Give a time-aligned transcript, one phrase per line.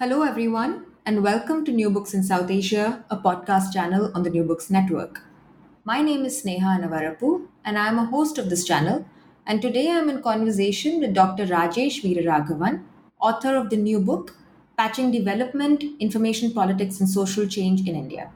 [0.00, 4.28] Hello, everyone, and welcome to New Books in South Asia, a podcast channel on the
[4.28, 5.20] New Books Network.
[5.84, 9.06] My name is Sneha Navarapu, and I am a host of this channel.
[9.46, 11.46] And today I am in conversation with Dr.
[11.46, 12.82] Rajesh Veeraraghavan,
[13.20, 14.36] author of the new book,
[14.76, 18.32] Patching Development, Information Politics, and Social Change in India.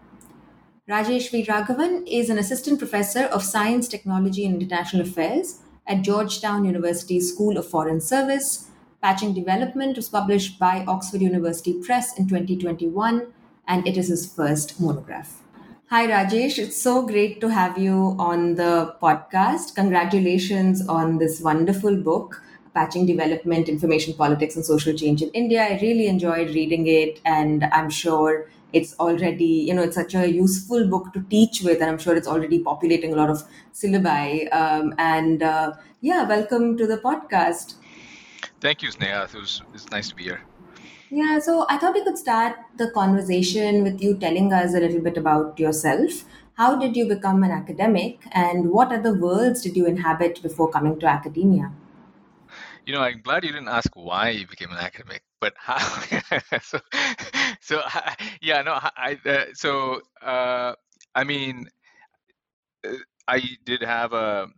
[0.88, 7.18] Rajesh Veeraraghavan is an assistant professor of science, technology, and international affairs at Georgetown University
[7.18, 8.67] School of Foreign Service
[9.00, 13.32] Patching Development was published by Oxford University Press in 2021,
[13.68, 15.40] and it is his first monograph.
[15.90, 16.58] Hi, Rajesh.
[16.58, 19.76] It's so great to have you on the podcast.
[19.76, 22.42] Congratulations on this wonderful book,
[22.74, 25.62] Patching Development, Information Politics, and Social Change in India.
[25.62, 30.28] I really enjoyed reading it, and I'm sure it's already, you know, it's such a
[30.28, 34.52] useful book to teach with, and I'm sure it's already populating a lot of syllabi.
[34.52, 37.74] Um, and uh, yeah, welcome to the podcast.
[38.60, 39.32] Thank you, Sneha.
[39.32, 40.40] It was it's nice to be here.
[41.10, 45.00] Yeah, so I thought we could start the conversation with you telling us a little
[45.00, 46.24] bit about yourself.
[46.54, 50.98] How did you become an academic, and what other worlds did you inhabit before coming
[50.98, 51.72] to academia?
[52.84, 55.78] You know, I'm glad you didn't ask why you became an academic, but how.
[56.60, 56.80] so,
[57.60, 57.82] so
[58.42, 59.18] yeah, no, I.
[59.24, 60.74] Uh, so, uh,
[61.14, 61.68] I mean,
[62.84, 62.94] uh,
[63.28, 64.48] I did have a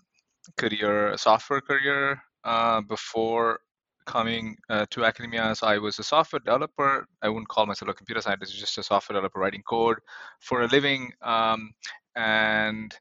[0.57, 3.61] career, a software career uh, before
[4.07, 5.55] coming uh, to academia.
[5.55, 7.07] So I was a software developer.
[7.23, 9.99] I wouldn't call myself a computer scientist, just a software developer writing code
[10.41, 11.13] for a living.
[11.23, 11.73] Um,
[12.17, 12.97] and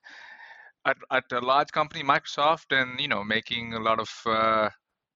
[0.86, 4.70] at, at, a large company, Microsoft, and you know, making a lot of uh,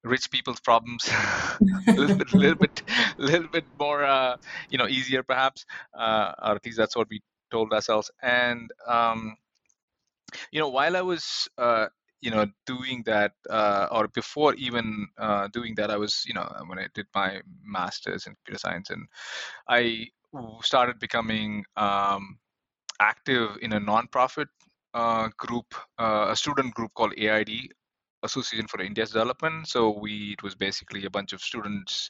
[0.03, 1.09] rich people's problems
[1.87, 2.83] a little bit, little bit,
[3.17, 4.37] little bit more, uh,
[4.69, 5.65] you know, easier perhaps,
[5.97, 7.21] uh, or at least that's what we
[7.51, 8.11] told ourselves.
[8.21, 9.37] And um,
[10.51, 11.87] you know, while I was uh,
[12.23, 16.47] you know doing that uh, or before even uh, doing that i was you know
[16.67, 19.03] when i did my masters in computer science and
[19.67, 20.05] i
[20.61, 22.39] started becoming um,
[22.99, 24.47] active in a nonprofit
[24.93, 27.49] uh, group uh, a student group called aid
[28.23, 29.67] association for india's development.
[29.67, 32.09] So we it was basically a bunch of students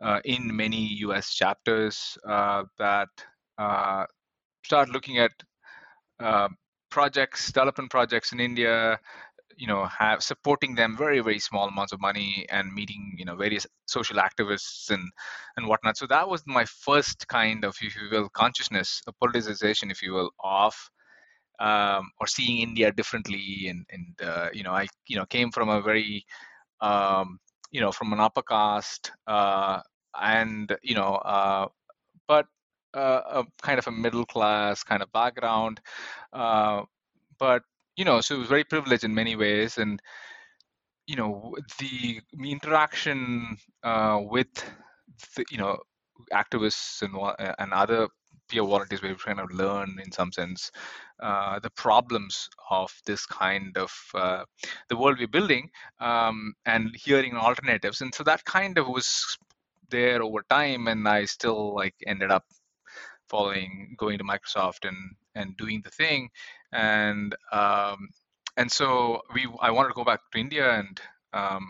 [0.00, 3.08] uh, in many us chapters uh, that
[4.64, 5.32] started looking at
[6.90, 8.98] projects development projects in india
[9.62, 13.36] you know have supporting them very very small amounts of money and meeting you know
[13.36, 15.04] various social activists and
[15.56, 15.96] and whatnot.
[15.98, 20.12] So that was my first kind of if you will consciousness a politicization if you
[20.12, 20.74] will of
[21.60, 25.68] um, or seeing india differently and and uh, you know i you know came from
[25.68, 26.24] a very
[26.80, 27.38] um,
[27.70, 29.80] you know from an upper caste uh,
[30.20, 31.66] and you know uh,
[32.28, 32.46] but
[32.94, 35.80] uh, a kind of a middle class kind of background
[36.32, 36.82] uh,
[37.38, 37.62] but
[37.96, 40.00] you know, so it was very privileged in many ways, and
[41.06, 44.48] you know, the interaction uh, with
[45.36, 45.78] the, you know
[46.32, 47.14] activists and
[47.58, 48.08] and other
[48.48, 50.70] peer volunteers, we kind of learn in some sense
[51.22, 54.44] uh, the problems of this kind of uh,
[54.88, 55.68] the world we're building,
[56.00, 59.38] um, and hearing alternatives, and so that kind of was
[59.90, 62.44] there over time, and I still like ended up
[63.32, 65.00] following going to Microsoft and
[65.34, 66.28] and doing the thing.
[66.72, 67.98] And um,
[68.56, 71.00] and so we I wanted to go back to India and
[71.40, 71.64] um,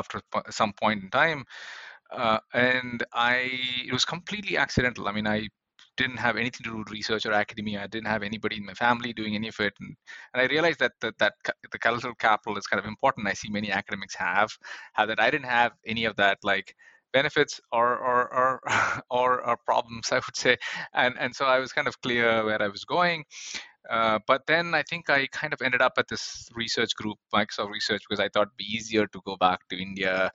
[0.00, 0.20] after
[0.50, 1.44] some point in time
[2.10, 3.50] uh, and I
[3.86, 5.08] it was completely accidental.
[5.08, 5.48] I mean I
[5.96, 7.82] didn't have anything to do with research or academia.
[7.82, 9.74] I didn't have anybody in my family doing any of it.
[9.80, 9.96] And,
[10.32, 11.34] and I realized that, that that
[11.72, 13.26] the cultural capital is kind of important.
[13.26, 14.50] I see many academics have
[14.94, 15.20] have that.
[15.20, 16.74] I didn't have any of that like
[17.12, 18.60] benefits or or or
[19.10, 20.56] or, or problems I would say
[20.94, 23.24] and and so I was kind of clear where I was going
[23.88, 27.70] uh, but then I think I kind of ended up at this research group, Microsoft
[27.70, 30.30] Research, because I thought it'd be easier to go back to India,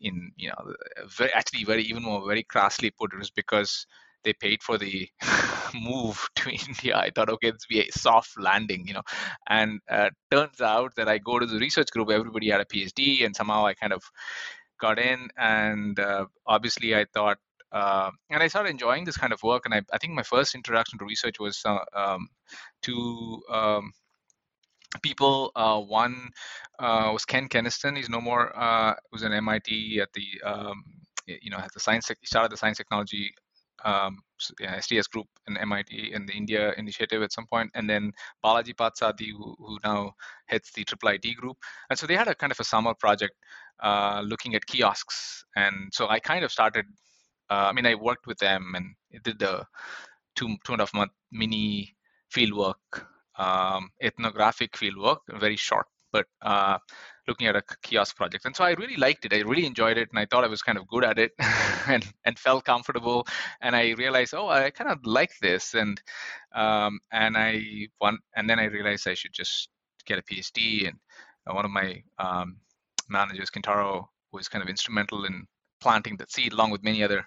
[0.00, 0.72] in you know
[1.08, 3.86] very, actually very even more very crassly put it was because
[4.24, 5.08] they paid for the
[5.74, 6.96] move to India.
[6.96, 9.02] I thought, okay, it's be a soft landing, you know.
[9.48, 13.24] And uh, turns out that I go to the research group, everybody had a PhD,
[13.24, 14.02] and somehow I kind of
[14.80, 15.28] got in.
[15.36, 17.38] And uh, obviously, I thought,
[17.72, 19.64] uh, and I started enjoying this kind of work.
[19.64, 22.28] And I, I think my first introduction to research was uh, um,
[22.82, 23.92] to um,
[25.02, 25.52] people.
[25.56, 26.30] Uh, one
[26.78, 27.96] uh, was Ken Keniston.
[27.96, 28.56] He's no more.
[28.58, 30.82] Uh, was an MIT at the um,
[31.26, 32.08] you know at the science.
[32.08, 33.32] He started the science technology
[33.84, 34.22] um,
[34.60, 38.12] yeah, STS group in MIT and the India initiative at some point, and then
[38.44, 40.14] Balaji Parthasarathy, who, who now
[40.46, 41.56] heads the IT group.
[41.90, 43.34] And so they had a kind of a summer project
[43.82, 45.44] uh, looking at kiosks.
[45.56, 46.86] And so I kind of started,
[47.50, 48.94] uh, I mean, I worked with them and
[49.24, 49.64] did the
[50.34, 51.94] two, two and a half month mini
[52.34, 52.74] fieldwork,
[53.38, 56.78] um, ethnographic fieldwork, very short, but uh,
[57.28, 58.44] looking at a kiosk project.
[58.44, 59.32] And so I really liked it.
[59.32, 61.32] I really enjoyed it, and I thought I was kind of good at it,
[61.88, 63.26] and and felt comfortable.
[63.60, 66.00] And I realized, oh, I kind of like this, and
[66.54, 67.62] um, and I
[68.00, 69.68] want, and then I realized I should just
[70.06, 70.88] get a PhD.
[70.88, 70.96] And
[71.54, 72.56] one of my um,
[73.08, 75.46] managers, Kentaro, was kind of instrumental in
[75.80, 77.26] planting that seed, along with many other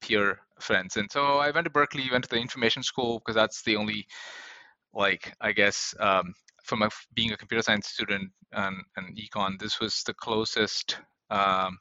[0.00, 0.96] peer friends.
[0.96, 4.06] And so I went to Berkeley, went to the information school because that's the only
[4.94, 9.80] like I guess um, from a, being a computer science student and, and econ, this
[9.80, 10.98] was the closest
[11.30, 11.78] um,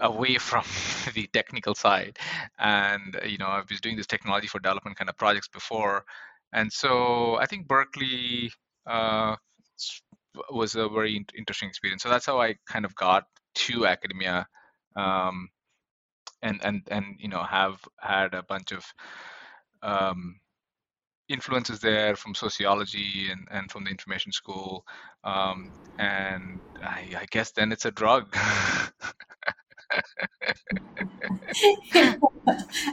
[0.00, 0.64] away from
[1.14, 2.18] the technical side.
[2.58, 6.04] And you know, I was doing this technology for development kind of projects before,
[6.52, 8.52] and so I think Berkeley
[8.86, 9.36] uh,
[10.50, 12.02] was a very interesting experience.
[12.02, 13.24] So that's how I kind of got
[13.54, 14.46] to academia,
[14.96, 15.48] um,
[16.42, 18.84] and and and you know have had a bunch of
[19.82, 20.36] um,
[21.34, 24.86] influences there from sociology and, and from the information school.
[25.24, 28.34] Um, and I, I, guess then it's a drug.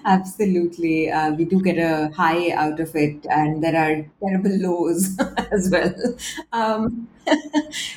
[0.06, 1.12] Absolutely.
[1.12, 5.20] Uh, we do get a high out of it and there are terrible lows
[5.52, 5.94] as well.
[6.54, 7.08] Um,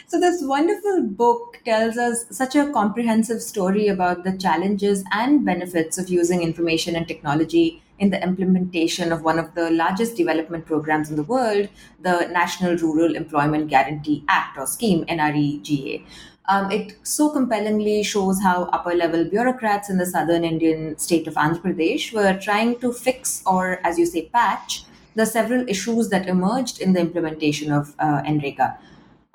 [0.07, 5.97] so this wonderful book tells us such a comprehensive story about the challenges and benefits
[5.97, 11.11] of using information and technology in the implementation of one of the largest development programs
[11.11, 11.69] in the world,
[12.01, 16.05] the National Rural Employment Guarantee Act or scheme, NREGA.
[16.47, 21.35] Um, it so compellingly shows how upper level bureaucrats in the southern Indian state of
[21.35, 26.29] Andhra Pradesh were trying to fix, or as you say, patch, the several issues that
[26.29, 28.77] emerged in the implementation of uh, NREGA.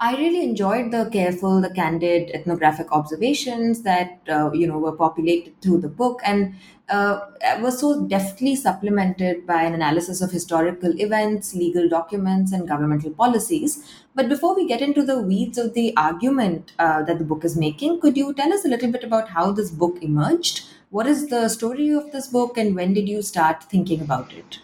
[0.01, 5.61] I really enjoyed the careful, the candid ethnographic observations that uh, you know were populated
[5.61, 6.56] through the book, and
[6.89, 7.19] uh,
[7.62, 13.83] was so deftly supplemented by an analysis of historical events, legal documents, and governmental policies.
[14.15, 17.56] But before we get into the weeds of the argument uh, that the book is
[17.56, 20.65] making, could you tell us a little bit about how this book emerged?
[20.89, 24.59] What is the story of this book, and when did you start thinking about it?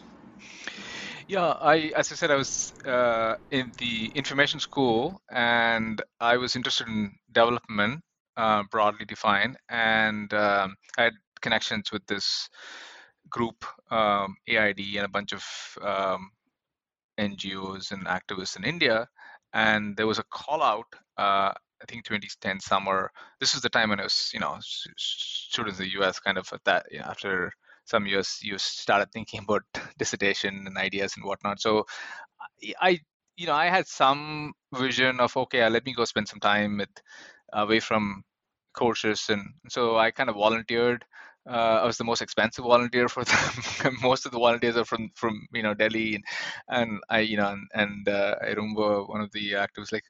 [1.28, 6.56] Yeah, I as I said, I was uh, in the information school, and I was
[6.56, 8.01] interested in development,
[8.38, 12.50] uh, broadly defined, and um, I had connections with this
[13.30, 15.44] group, um, AID, and a bunch of
[15.82, 16.30] um,
[17.20, 19.08] NGOs and activists in India.
[19.54, 20.88] And there was a call out.
[21.18, 23.12] Uh, I think 2010 summer.
[23.40, 26.20] This was the time when I was, you know, students in the U.S.
[26.20, 27.52] kind of at that you know, after
[27.86, 29.64] some years you started thinking about
[29.98, 31.86] dissertation and ideas and whatnot so
[32.81, 33.00] i
[33.38, 36.78] you know i had some vision of okay uh, let me go spend some time
[36.78, 36.90] with
[37.54, 38.24] away from
[38.74, 41.06] courses and so i kind of volunteered
[41.49, 43.23] uh, I was the most expensive volunteer for
[43.83, 43.97] them.
[44.02, 46.23] Most of the volunteers are from from you know Delhi, and,
[46.69, 50.06] and I you know and, and uh, I remember one of the activists like,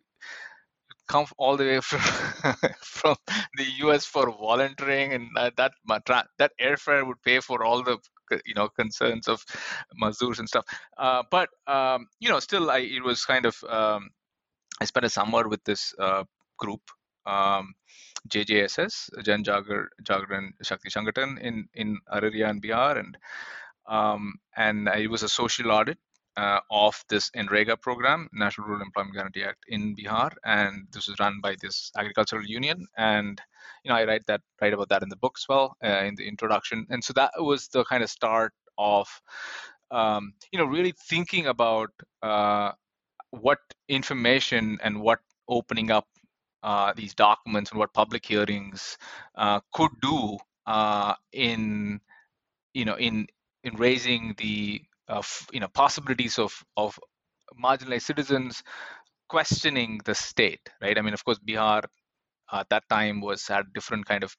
[1.08, 2.00] come all the way from
[2.82, 3.16] from
[3.58, 5.28] the US for volunteering, and
[5.58, 5.74] that
[6.38, 7.98] that airfare would pay for all the
[8.46, 9.44] you know concerns of
[10.02, 10.66] Mazdoors and stuff.
[10.98, 14.10] Uh, but um, you know, still, I it was kind of um,
[14.82, 16.24] I spent a summer with this uh,
[16.58, 16.82] group.
[17.26, 17.74] Um,
[18.28, 23.18] JJSS, Jan Jagar, Jagran Shakti Sangatan in in Araria and Bihar, and
[23.88, 25.98] um, and it was a social audit
[26.38, 31.16] uh, of this NREGA program, National Rural Employment Guarantee Act in Bihar, and this is
[31.20, 32.88] run by this agricultural union.
[32.98, 33.40] And
[33.84, 36.16] you know, I write that write about that in the book as well uh, in
[36.16, 36.86] the introduction.
[36.90, 39.08] And so that was the kind of start of
[39.92, 41.92] um, you know really thinking about
[42.22, 42.72] uh,
[43.32, 46.08] what information and what opening up
[46.70, 48.98] uh, these documents and what public hearings
[49.36, 52.00] uh, could do uh, in
[52.74, 53.28] you know in
[53.64, 57.00] in raising the of you know possibilities of of
[57.66, 58.64] marginalized citizens
[59.30, 61.84] questioning the state right i mean of course bihar
[62.52, 64.36] at that time was had different kind of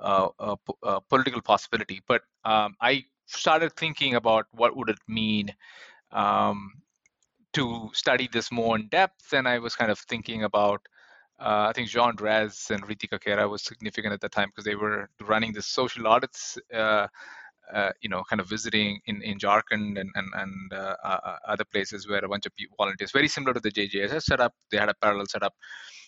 [0.00, 2.00] uh, uh, uh, political possibility.
[2.08, 5.54] But um, I started thinking about what would it mean
[6.12, 6.72] um,
[7.52, 10.80] to study this more in depth, and I was kind of thinking about.
[11.40, 14.74] Uh, I think Jean Drèze and Ritika Khera was significant at the time because they
[14.74, 17.06] were running the social audits uh,
[17.72, 21.64] uh, you know, kind of visiting in, in Jharkhand and, and, and uh, uh, other
[21.64, 24.88] places where a bunch of people, volunteers, very similar to the JJSS setup, they had
[24.88, 25.54] a parallel setup.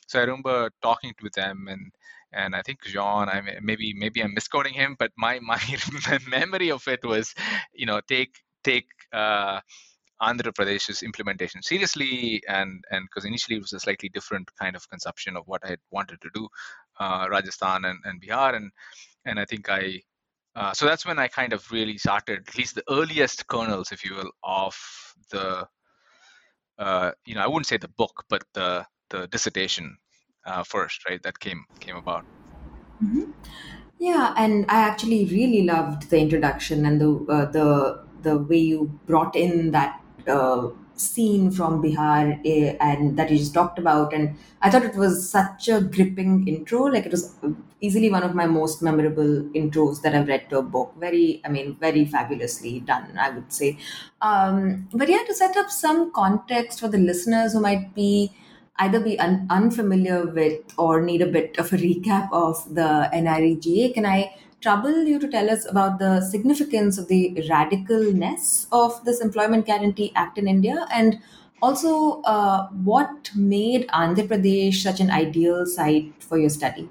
[0.06, 1.92] So I remember talking with them and
[2.34, 5.60] and I think Jean, I maybe maybe I'm misquoting him, but my my
[6.28, 7.34] memory of it was,
[7.74, 8.34] you know, take
[8.64, 9.60] take uh,
[10.22, 14.88] Andhra Pradesh's implementation seriously, and and because initially it was a slightly different kind of
[14.88, 16.48] conception of what I had wanted to do,
[17.00, 18.70] uh, Rajasthan and, and Bihar, and
[19.24, 20.00] and I think I
[20.54, 24.04] uh, so that's when I kind of really started, at least the earliest kernels, if
[24.04, 24.76] you will, of
[25.30, 25.66] the,
[26.78, 29.96] uh, you know, I wouldn't say the book, but the the dissertation
[30.46, 31.22] uh, first, right?
[31.22, 32.24] That came came about.
[33.02, 33.30] Mm-hmm.
[33.98, 39.00] Yeah, and I actually really loved the introduction and the uh, the the way you
[39.06, 44.12] brought in that uh, scene from Bihar uh, and that you just talked about.
[44.12, 46.84] And I thought it was such a gripping intro.
[46.84, 47.34] Like it was
[47.80, 50.94] easily one of my most memorable intros that I've read to a book.
[50.98, 53.78] Very, I mean, very fabulously done, I would say.
[54.20, 58.32] Um, but yeah, to set up some context for the listeners who might be
[58.76, 63.94] either be un- unfamiliar with or need a bit of a recap of the NREGA,
[63.94, 69.20] can I trouble you to tell us about the significance of the radicalness of this
[69.20, 71.18] Employment Guarantee Act in India and
[71.60, 76.88] also uh, what made Andhra Pradesh such an ideal site for your study?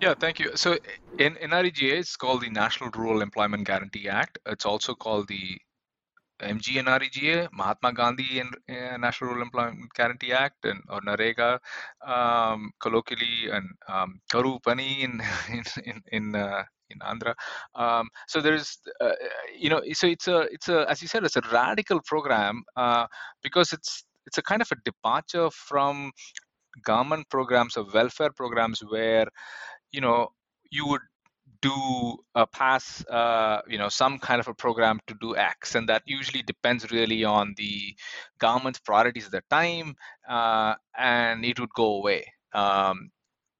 [0.00, 0.50] Yeah, thank you.
[0.56, 0.78] So
[1.18, 4.38] in NREGA, it's called the National Rural Employment Guarantee Act.
[4.46, 5.60] It's also called the
[6.42, 11.58] MGNREGA, Mahatma Gandhi and uh, National Rural Employment Guarantee Act, and or NREGA,
[12.06, 14.20] um, colloquially, and um,
[14.64, 15.20] Pani in
[15.84, 17.34] in in, uh, in Andhra.
[17.74, 19.12] Um, so there's, uh,
[19.58, 23.06] you know, so it's a it's a as you said, it's a radical program uh,
[23.42, 26.12] because it's it's a kind of a departure from
[26.84, 29.26] government programs or welfare programs where
[29.92, 30.28] you know
[30.70, 31.02] you would
[31.62, 35.88] do uh, pass uh, you know some kind of a program to do x and
[35.88, 37.94] that usually depends really on the
[38.38, 39.94] government's priorities at the time
[40.28, 42.26] uh, and it would go away.
[42.52, 43.10] Um,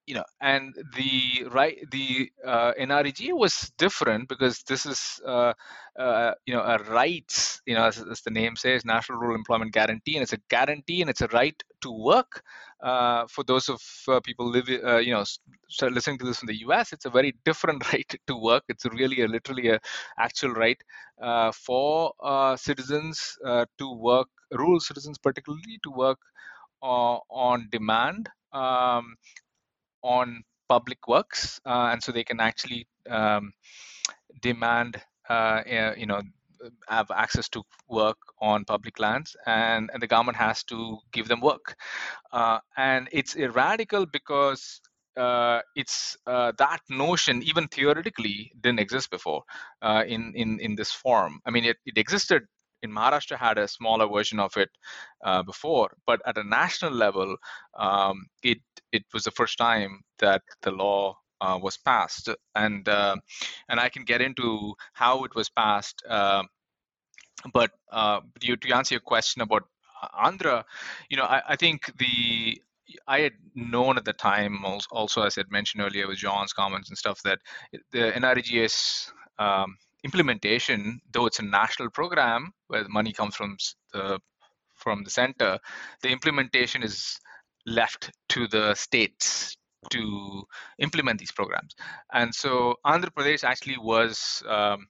[0.06, 5.52] you know and the right the uh, NREGA was different because this is uh,
[5.98, 9.72] uh, you know a rights you know as, as, the name says national rural employment
[9.72, 12.42] guarantee and it's a guarantee and it's a right to work.
[12.82, 15.24] Uh, for those of uh, people living uh, you know
[15.82, 18.64] listening to this in the US it's a very different right to work.
[18.68, 19.78] It's really a literally a
[20.18, 20.80] actual right
[21.54, 22.12] for
[22.56, 23.38] citizens
[23.78, 26.18] to work rural citizens particularly to work
[26.82, 28.28] on demand.
[28.52, 29.14] Um,
[30.02, 33.52] on public works, uh, and so they can actually um,
[34.40, 35.62] demand, uh,
[35.96, 36.20] you know,
[36.88, 41.40] have access to work on public lands, and, and the government has to give them
[41.40, 41.74] work.
[42.32, 44.80] Uh, and it's radical because
[45.16, 49.42] uh, it's uh, that notion even theoretically didn't exist before
[49.82, 52.42] uh, in in in this form i mean it, it existed
[52.82, 54.70] in Maharashtra had a smaller version of it
[55.24, 57.36] uh, before, but at a national level,
[57.78, 58.58] um, it
[58.92, 63.16] it was the first time that the law uh, was passed, and uh,
[63.68, 66.02] and I can get into how it was passed.
[66.08, 66.48] Um,
[67.52, 69.64] but uh, you, to answer your question about
[70.24, 70.64] Andhra,
[71.08, 72.60] you know, I, I think the
[73.06, 76.88] I had known at the time, also as I had mentioned earlier with Jean's comments
[76.88, 77.38] and stuff, that
[77.90, 83.56] the NREGA's um, implementation, though it's a national program where the money comes from
[83.92, 84.18] the
[84.76, 85.58] from the center,
[86.02, 87.18] the implementation is
[87.66, 89.56] left to the states
[89.90, 90.42] to
[90.78, 91.74] implement these programs.
[92.12, 94.86] And so Andhra Pradesh actually was, um,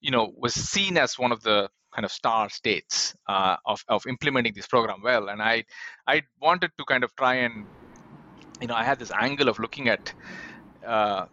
[0.00, 4.06] you know, was seen as one of the kind of star states uh, of, of
[4.06, 5.28] implementing this program well.
[5.28, 5.64] And I,
[6.06, 7.66] I wanted to kind of try and,
[8.60, 10.12] you know, I had this angle of looking at
[10.86, 11.26] uh,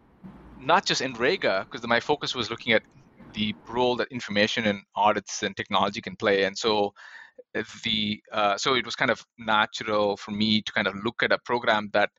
[0.60, 2.84] not just NREGA, because my focus was looking at
[3.34, 6.44] the role that information and audits and technology can play.
[6.44, 6.94] And so
[7.84, 11.32] the uh, so it was kind of natural for me to kind of look at
[11.32, 12.10] a program that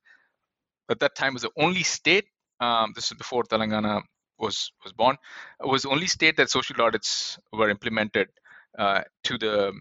[0.91, 2.27] at that time was the only state.
[2.61, 4.03] Um, this is before Telangana
[4.39, 5.17] was was born.
[5.61, 8.29] Was the only state that social audits were implemented
[8.79, 9.73] uh, to the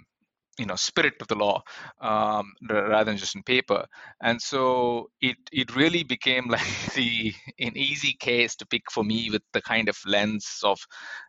[0.58, 1.62] you know spirit of the law
[2.02, 3.86] um, rather than just in paper.
[4.22, 9.30] And so it it really became like the an easy case to pick for me
[9.30, 10.80] with the kind of lens of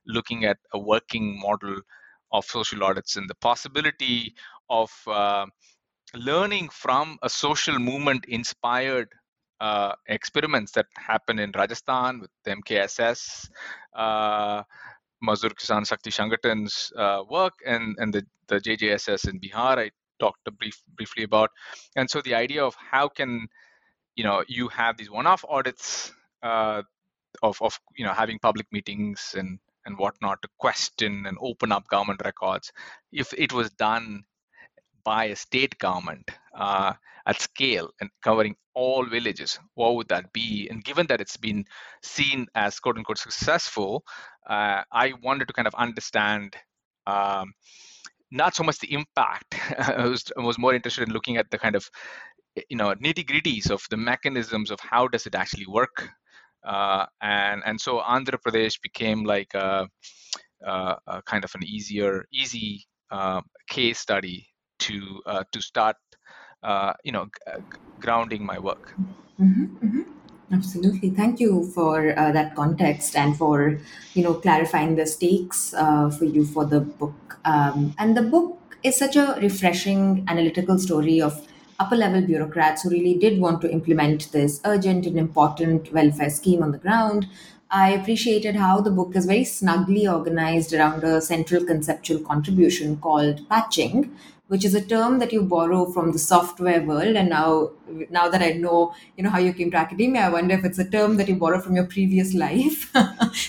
[0.06, 1.76] looking at a working model
[2.32, 4.34] of social audits and the possibility
[4.70, 5.46] of uh,
[6.14, 9.08] learning from a social movement inspired
[9.60, 13.48] uh, experiments that happen in Rajasthan with the MKSS,
[13.94, 14.62] uh,
[15.24, 19.90] Mazdoor Kisan Shakti Sangathan's uh, work, and, and the, the JJSS in Bihar I
[20.20, 21.50] talked brief, briefly about.
[21.96, 23.48] And so the idea of how can
[24.14, 26.82] you know you have these one-off audits uh,
[27.42, 31.88] of, of you know having public meetings and and whatnot to question and open up
[31.88, 32.70] government records
[33.10, 34.22] if it was done
[35.04, 36.92] by a state government uh,
[37.26, 40.68] at scale and covering all villages, what would that be?
[40.70, 41.64] And given that it's been
[42.02, 44.04] seen as quote unquote successful,
[44.48, 46.56] uh, I wanted to kind of understand
[47.06, 47.52] um,
[48.32, 49.54] not so much the impact.
[49.78, 51.88] I, was, I was more interested in looking at the kind of
[52.68, 56.10] you know nitty gritties of the mechanisms of how does it actually work
[56.64, 59.88] uh, and and so Andhra Pradesh became like a,
[60.64, 64.46] a, a kind of an easier easy uh, case study
[64.80, 65.96] to uh, to start
[66.62, 67.52] uh, you know g-
[68.00, 68.94] grounding my work.
[69.40, 70.11] Mm-hmm, mm-hmm.
[70.52, 71.10] Absolutely.
[71.10, 73.78] Thank you for uh, that context and for
[74.14, 77.38] you know clarifying the stakes uh, for you for the book.
[77.44, 81.46] Um, and the book is such a refreshing analytical story of
[81.80, 86.62] upper level bureaucrats who really did want to implement this urgent and important welfare scheme
[86.62, 87.26] on the ground.
[87.70, 93.48] I appreciated how the book is very snugly organized around a central conceptual contribution called
[93.48, 94.14] patching,
[94.52, 97.16] which is a term that you borrow from the software world.
[97.16, 97.70] And now,
[98.10, 100.78] now that I know, you know how you came to academia, I wonder if it's
[100.78, 102.94] a term that you borrow from your previous life.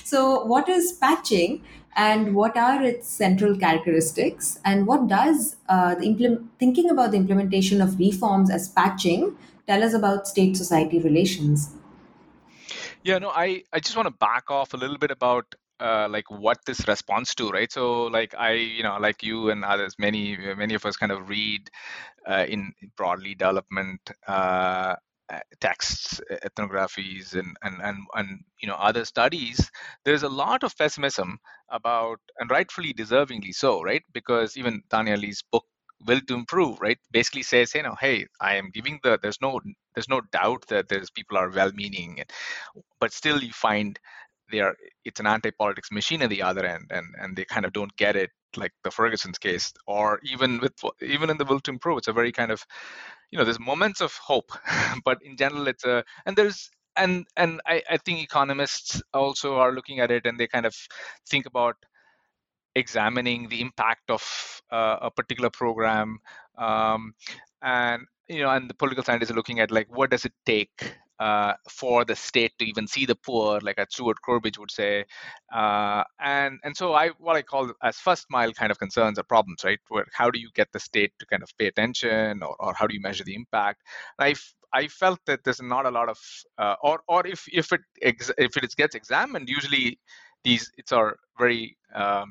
[0.06, 1.64] so, what is patching?
[1.96, 7.18] and what are its central characteristics and what does uh, the implement- thinking about the
[7.18, 9.36] implementation of reforms as patching
[9.68, 11.76] tell us about state society relations
[13.04, 16.32] yeah no i i just want to back off a little bit about uh, like
[16.32, 20.38] what this responds to right so like i you know like you and others many
[20.58, 21.70] many of us kind of read
[22.28, 24.96] uh, in broadly development uh,
[25.62, 29.72] texts, ethnographies, and, and and and you know other studies,
[30.06, 34.04] there's a lot of pessimism about, and rightfully deservingly so, right?
[34.14, 35.66] Because even Tania Li's book
[36.06, 39.60] will to improve right basically says you know hey i am giving the there's no
[39.96, 42.22] there's no doubt that there's people are well meaning
[43.00, 44.00] but still you find
[44.54, 47.74] they are it's an anti-politics machine at the other end and and they kind of
[47.74, 51.72] don't get it like the ferguson's case or even with even in the will to
[51.72, 52.64] improve it's a very kind of
[53.32, 54.52] you know there's moments of hope
[55.04, 59.74] but in general it's a and there's and and I, I think economists also are
[59.74, 60.76] looking at it and they kind of
[61.28, 61.76] think about
[62.76, 64.24] examining the impact of
[64.72, 66.20] uh, a particular program
[66.60, 67.14] um,
[67.64, 70.96] and you know and the political scientists are looking at like what does it take
[71.24, 75.06] uh, for the state to even see the poor, like a Stuart Corbridge would say.
[75.62, 79.24] Uh, and and so I what I call as first mile kind of concerns or
[79.24, 79.80] problems, right?
[79.90, 82.88] Where how do you get the state to kind of pay attention, or, or how
[82.88, 83.80] do you measure the impact?
[84.20, 84.34] And I
[84.82, 86.20] I felt that there's not a lot of,
[86.64, 90.00] uh, or or if if it ex- if it gets examined, usually
[90.44, 92.30] these it's are very um,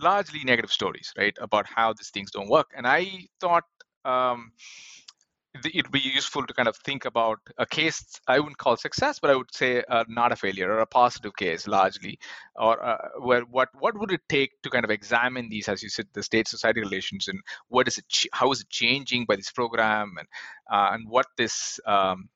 [0.00, 2.70] largely negative stories, right, about how these things don't work.
[2.76, 3.00] And I
[3.40, 3.64] thought.
[4.04, 4.52] Um,
[5.62, 9.18] it would be useful to kind of think about a case I wouldn't call success,
[9.20, 12.18] but I would say uh, not a failure or a positive case largely,
[12.56, 15.88] or uh, where what what would it take to kind of examine these, as you
[15.88, 20.14] said, the state-society relations and what is it, how is it changing by this program,
[20.18, 20.28] and
[20.70, 22.28] uh, and what this um,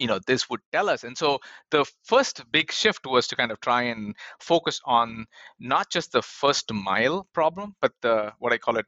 [0.00, 1.04] you know this would tell us?
[1.04, 1.38] And so
[1.70, 5.26] the first big shift was to kind of try and focus on
[5.60, 8.86] not just the first mile problem but the what i call it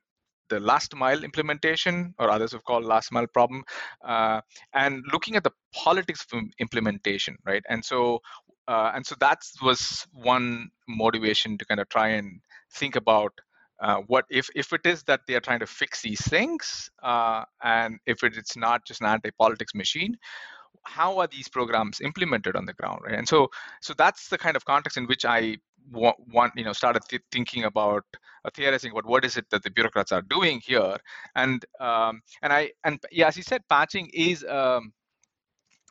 [0.48, 3.64] the last mile implementation, or others have called last mile problem,
[4.04, 4.40] uh,
[4.72, 7.62] and looking at the politics of implementation, right?
[7.68, 8.20] And so,
[8.68, 12.40] uh, and so that was one motivation to kind of try and
[12.74, 13.32] think about
[13.80, 17.44] uh, what if if it is that they are trying to fix these things, uh,
[17.62, 20.16] and if it, it's not just an anti-politics machine,
[20.86, 23.48] how are these programs implemented on the ground right and so
[23.80, 25.56] so that's the kind of context in which i
[25.92, 28.04] want you know started th- thinking about
[28.44, 30.96] uh, theorizing about what is it that the bureaucrats are doing here.
[31.34, 34.92] And um, and i and yeah as you said patching is um,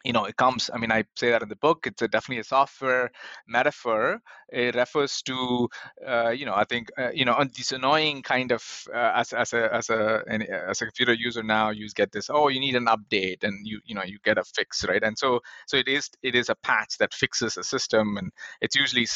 [0.06, 2.40] you know it comes i mean i say that in the book it's a, definitely
[2.40, 3.12] a software
[3.48, 4.22] metaphor.
[4.50, 5.68] It refers to
[6.08, 9.54] uh, you know i think uh, you know this annoying kind of uh, as, as
[9.54, 10.24] a as a
[10.70, 13.80] as a computer user now you get this oh you need an update and you
[13.86, 15.04] you know you get a fix right?
[15.04, 18.32] And so so it is it is a patch that fixes a system and
[18.62, 19.08] it's usually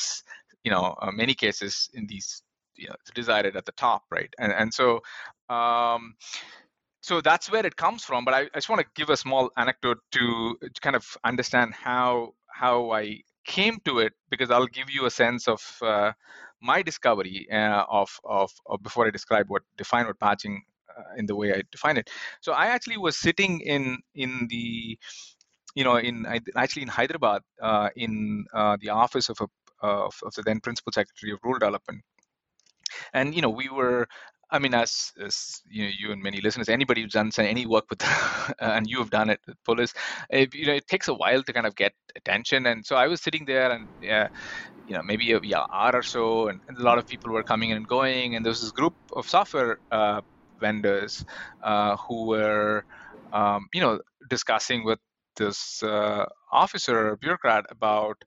[0.64, 2.42] you know uh, many cases in these
[2.76, 5.00] you know, decided at the top right and and so
[5.50, 6.14] um,
[7.02, 9.50] so that's where it comes from but I, I just want to give a small
[9.58, 14.90] anecdote to, to kind of understand how how I came to it because I'll give
[14.90, 16.12] you a sense of uh,
[16.62, 20.62] my discovery uh, of, of, of before I describe what define what patching
[21.18, 22.10] in the way I define it.
[22.42, 24.98] So I actually was sitting in in the
[25.76, 29.48] you know in actually in Hyderabad uh, in uh, the office of a
[29.82, 32.02] of, of the then principal secretary of rural development
[33.14, 34.08] and you know we were
[34.52, 37.86] I mean, as, as you know, you and many listeners, anybody who's done any work
[37.90, 38.02] with,
[38.60, 39.94] and you have done it with police,
[40.30, 42.66] it, you know, it takes a while to kind of get attention.
[42.66, 44.30] And so I was sitting there, and yeah,
[44.88, 47.44] you know, maybe a yeah, hour or so, and, and, a lot of people were
[47.44, 50.22] coming and going, and there was this group of software uh,
[50.60, 51.24] vendors
[51.64, 52.84] uh, who were,
[53.32, 55.00] um, you know, discussing with
[55.36, 58.18] this uh, officer or bureaucrat about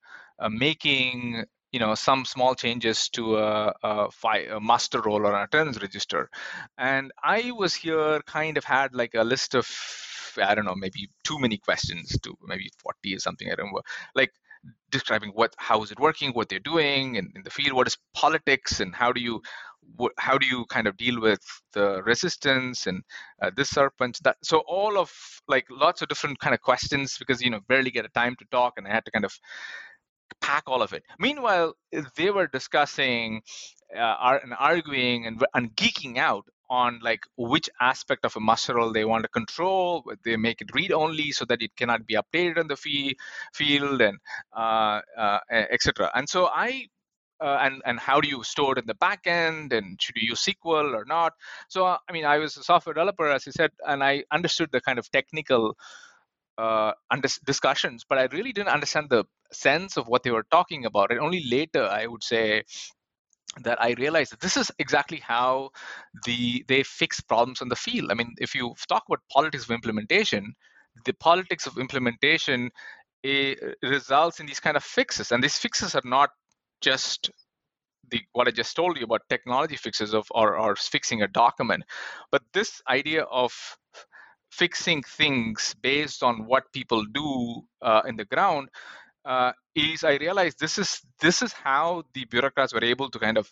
[0.51, 5.43] making you know some small changes to a, a, fi- a muster roll or an
[5.43, 6.29] attendance register.
[6.79, 9.67] And i was here kind of had like a list of
[10.43, 13.83] i don't know maybe too many questions to maybe 40 or something i don't remember
[14.15, 14.33] like
[14.91, 17.99] describing what how is it working what they're doing in, in the field what is
[18.15, 19.41] politics and how do you
[20.19, 21.41] how do you kind of deal with
[21.73, 23.03] the resistance and
[23.43, 25.11] uh, this serpent that so all of
[25.49, 28.45] like lots of different kind of questions because you know barely get a time to
[28.51, 29.35] talk and i had to kind of
[30.43, 31.05] pack all of it.
[31.19, 31.75] Meanwhile,
[32.17, 33.43] they were discussing
[33.97, 39.05] uh, and arguing and, and geeking out on like which aspect of a muscle they
[39.05, 40.03] want to control.
[40.25, 43.17] They make it read only so that it cannot be updated in the fee,
[43.53, 44.19] field and
[44.57, 46.11] uh, uh, etc.
[46.15, 46.89] And so I.
[47.41, 50.29] Uh, and and how do you store it in the back end and should you
[50.29, 51.33] use sql or not
[51.67, 54.81] so i mean i was a software developer as i said and i understood the
[54.81, 55.77] kind of technical
[56.59, 60.85] uh, under discussions, but I really didn't understand the sense of what they were talking
[60.85, 61.11] about.
[61.11, 62.63] And only later, I would say,
[63.65, 65.71] that I realized that this is exactly how
[66.25, 68.11] the they fix problems in the field.
[68.11, 70.55] I mean, if you talk about politics of implementation,
[71.05, 72.71] the politics of implementation
[73.25, 76.31] eh, results in these kind of fixes, and these fixes are not
[76.81, 77.31] just
[78.11, 81.85] the what I just told you about technology fixes of or, or fixing a document,
[82.31, 83.53] but this idea of
[84.53, 88.69] fixing things based on what people do uh, in the ground
[89.25, 93.39] uh, is I realized this is this is how the bureaucrats were able to kind
[93.39, 93.51] of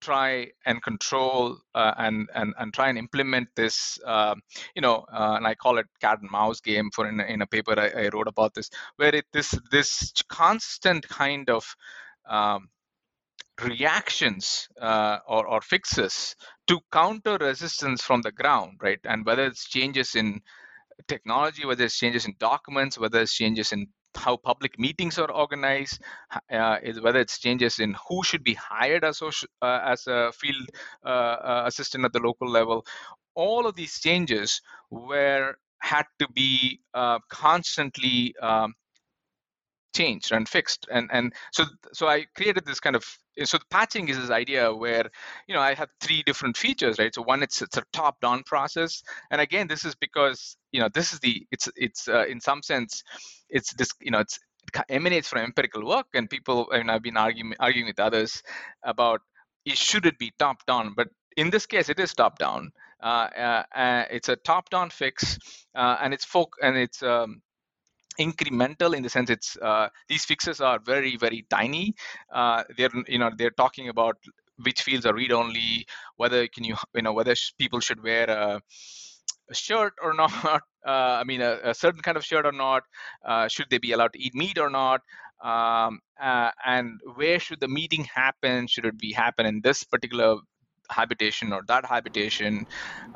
[0.00, 4.34] try and control uh, and, and and try and implement this uh,
[4.74, 7.46] you know uh, and I call it cat and mouse game for in, in a
[7.46, 11.64] paper I, I wrote about this where it this this constant kind of
[12.28, 12.68] um,
[13.62, 16.34] reactions uh, or, or fixes
[16.66, 18.98] to counter resistance from the ground, right?
[19.04, 20.40] And whether it's changes in
[21.08, 23.86] technology, whether it's changes in documents, whether it's changes in
[24.16, 26.00] how public meetings are organized,
[26.52, 30.68] uh, whether it's changes in who should be hired as, uh, as a field
[31.04, 32.84] uh, uh, assistant at the local level,
[33.34, 38.72] all of these changes were had to be uh, constantly um,
[39.94, 40.86] changed and fixed.
[40.90, 43.04] And and so so i created this kind of
[43.44, 45.10] so patching is this idea where
[45.48, 47.14] you know i have three different features right?
[47.14, 49.02] So one it's it's a top down process.
[49.30, 52.62] And again this is because you know this is the it's it's uh, in some
[52.62, 53.02] sense
[53.48, 54.38] it's this you know it's
[54.74, 58.42] it emanates from empirical work and people mean, i've been arguing arguing with others
[58.82, 59.20] about
[59.64, 62.70] it should it be top down but in this case it is top down
[63.02, 65.38] uh, uh, uh it's a top down fix
[65.74, 67.40] uh, and it's folk and it's um,
[68.20, 71.94] incremental in the sense it's uh, these fixes are very very tiny.
[72.32, 74.16] Uh, they're you know they're talking about
[74.62, 78.60] which fields are read only whether can you you know whether people should wear a,
[79.50, 80.32] a shirt or not
[80.86, 82.84] uh, i mean a, a, certain kind of shirt or not
[83.24, 85.00] uh, should they be allowed to eat meat or not
[85.44, 88.66] um, uh, and where should the meeting happen?
[88.66, 90.36] Should it be happen in this particular
[90.90, 92.64] habitation or that habitation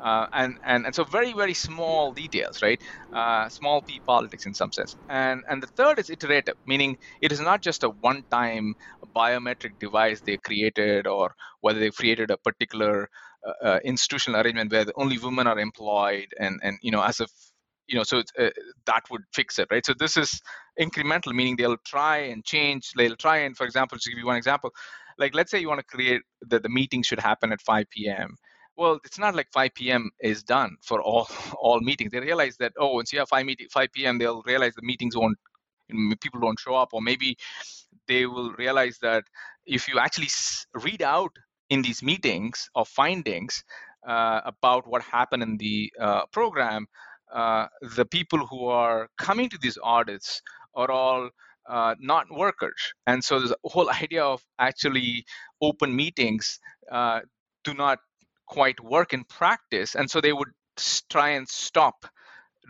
[0.03, 2.81] uh, and, and and so very very small details right?
[3.13, 4.95] Uh, small p politics in some sense.
[5.09, 8.75] And and the third is iterative meaning it is not just a one time
[9.15, 13.09] biometric device they created or whether they created a particular
[13.47, 17.29] uh, uh, institutional arrangement where only women are employed and and you know as if
[17.87, 18.49] you know so uh,
[18.85, 19.85] that would fix it right?
[19.85, 20.41] So this is
[20.79, 24.37] incremental meaning they'll try and change they'll try and for example to give you one
[24.37, 24.71] example
[25.19, 28.35] like let's say you want to create that the meeting should happen at 5 p.m
[28.77, 31.27] well it's not like 5 p.m is done for all
[31.59, 32.11] all meetings.
[32.11, 35.15] They realize that oh once you have 5 meeting 5 p.m they'll realize the meetings
[35.15, 35.37] won't
[36.21, 36.89] people don't show up.
[36.93, 37.37] Or maybe
[38.07, 39.23] they will realize that
[39.65, 40.29] if you actually
[40.73, 41.31] read out
[41.69, 43.63] in these meetings or findings
[44.07, 46.87] uh, about what happened in the uh, program
[47.33, 50.41] uh, the people who are coming to these audits
[50.75, 51.29] are all
[51.69, 52.93] uh, not workers.
[53.07, 55.25] And so the whole idea of actually
[55.61, 56.59] open meetings
[56.91, 57.21] uh,
[57.63, 57.99] do not
[58.47, 59.95] quite work in practice.
[59.95, 60.49] And so they would
[61.09, 62.05] try and stop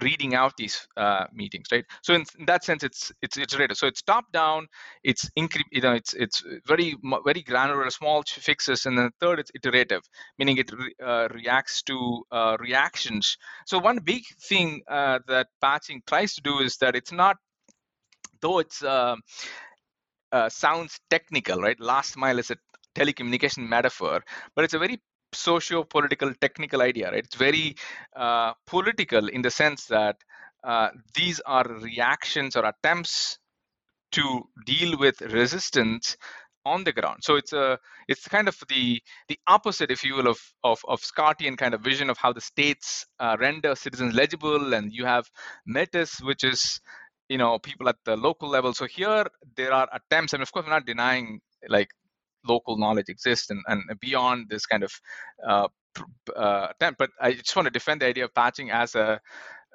[0.02, 1.86] reading out these uh, meetings, right?
[2.04, 3.78] So in, in, that sense, it's it's iterative.
[3.78, 4.68] So it's top down,
[5.04, 9.52] it's incre- you know, it's it's very very granular, small fixes, and then third, it's
[9.56, 10.02] iterative,
[10.38, 13.38] meaning it re- uh, reacts to uh, reactions.
[13.66, 17.38] So one big thing uh, that patching tries to do is that it's not,
[18.42, 19.16] though it's uh,
[20.32, 21.80] uh, sounds technical, right?
[21.80, 22.58] Last mile is a
[22.96, 24.24] telecommunication metaphor,
[24.56, 25.00] but it's a very
[25.34, 27.76] socio-political technical idea right it's very
[28.16, 30.18] uh, political in the sense that
[30.64, 33.38] uh, these are reactions or attempts
[34.12, 36.18] to deal with resistance
[36.66, 40.28] on the ground so it's a it's kind of the the opposite if you will
[40.28, 44.74] of of, of Scottian kind of vision of how the states uh, render citizens legible
[44.74, 45.30] and you have
[45.66, 46.82] metis which is
[47.30, 50.66] you know people at the local level so here there are attempts and of course
[50.66, 51.90] we're not denying like
[52.48, 54.92] local knowledge exists and, and beyond this kind of
[55.48, 55.68] uh,
[56.36, 56.98] uh, attempt.
[56.98, 59.20] But I just want to defend the idea of patching as a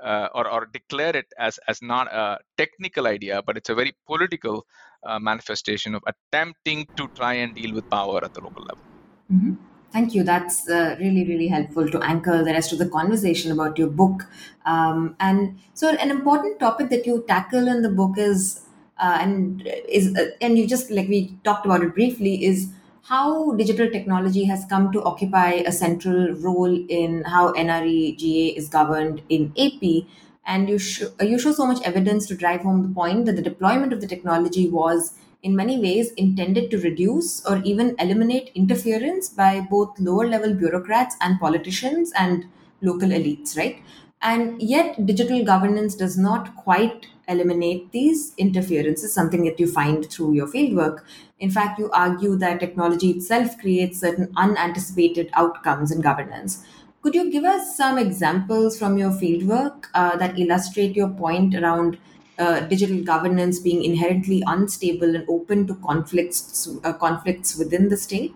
[0.02, 3.94] uh, or, or declare it as as not a technical idea, but it's a very
[4.06, 4.66] political
[5.06, 8.84] uh, manifestation of attempting to try and deal with power at the local level.
[9.32, 9.73] Mm-hmm.
[9.94, 10.24] Thank you.
[10.24, 14.26] That's uh, really, really helpful to anchor the rest of the conversation about your book.
[14.66, 18.62] Um, and so, an important topic that you tackle in the book is
[18.98, 22.70] uh, and is uh, and you just like we talked about it briefly is
[23.02, 29.22] how digital technology has come to occupy a central role in how NREGA is governed
[29.28, 30.08] in AP.
[30.46, 33.42] And you, sh- you show so much evidence to drive home the point that the
[33.42, 39.28] deployment of the technology was, in many ways, intended to reduce or even eliminate interference
[39.28, 42.46] by both lower level bureaucrats and politicians and
[42.80, 43.82] local elites, right?
[44.22, 50.32] And yet, digital governance does not quite eliminate these interferences, something that you find through
[50.32, 51.04] your fieldwork.
[51.38, 56.64] In fact, you argue that technology itself creates certain unanticipated outcomes in governance.
[57.02, 61.98] Could you give us some examples from your fieldwork uh, that illustrate your point around
[62.38, 68.34] uh, digital governance being inherently unstable and open to conflicts uh, conflicts within the state?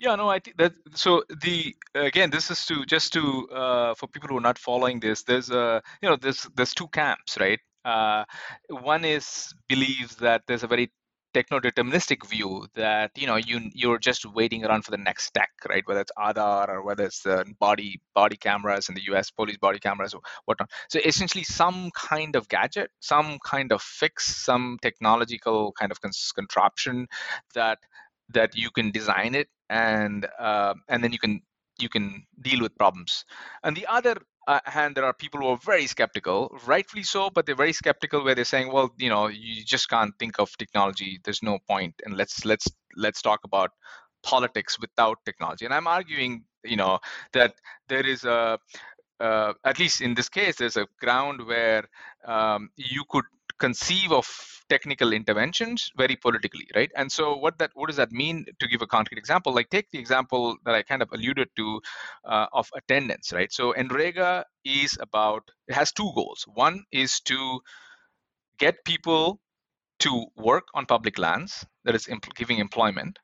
[0.00, 4.06] Yeah, no, I think that so the again this is to just to uh, for
[4.06, 5.22] people who are not following this.
[5.22, 7.60] There's a you know there's there's two camps, right?
[7.84, 8.24] Uh,
[8.68, 10.90] one is believes that there's a very
[11.32, 15.86] techno-deterministic view that you know you you're just waiting around for the next tech, right?
[15.86, 19.30] Whether it's Aadhaar or whether it's the body body cameras in the U.S.
[19.30, 20.70] police body cameras or whatnot.
[20.88, 25.98] So essentially, some kind of gadget, some kind of fix, some technological kind of
[26.34, 27.06] contraption
[27.54, 27.78] that
[28.32, 31.40] that you can design it and uh, and then you can
[31.78, 33.24] you can deal with problems
[33.64, 34.16] and the other
[34.50, 38.24] uh, hand there are people who are very skeptical rightfully so but they're very skeptical
[38.24, 41.20] where they're saying well you know you just can't think of technology.
[41.24, 41.94] There's no point.
[42.04, 43.70] And let's let's let's talk about
[44.24, 45.64] politics without technology.
[45.64, 46.32] And i'm arguing
[46.64, 46.98] you know
[47.32, 47.54] that
[47.88, 48.58] there is a
[49.20, 51.84] uh, at least in this case there's a ground where
[52.26, 53.26] um, you could
[53.60, 54.26] conceive of
[54.70, 56.90] technical interventions very politically right?
[56.96, 59.52] And so what that what does that mean to give a concrete example?
[59.52, 61.80] Like take the example that i kind of alluded to
[62.24, 63.52] uh, of attendance right?
[63.52, 66.46] So nrega is about it has two goals.
[66.54, 67.60] One is to
[68.58, 69.40] get people
[70.00, 73.18] to work on public lands that is giving employment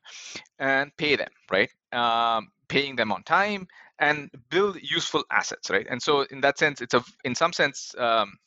[0.59, 1.71] and pay them right?
[1.91, 3.67] Um, paying them on time
[3.99, 5.87] and build useful assets right?
[5.89, 8.37] And so in that sense it's a in some sense um,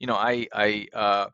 [0.00, 1.26] you know i i uh,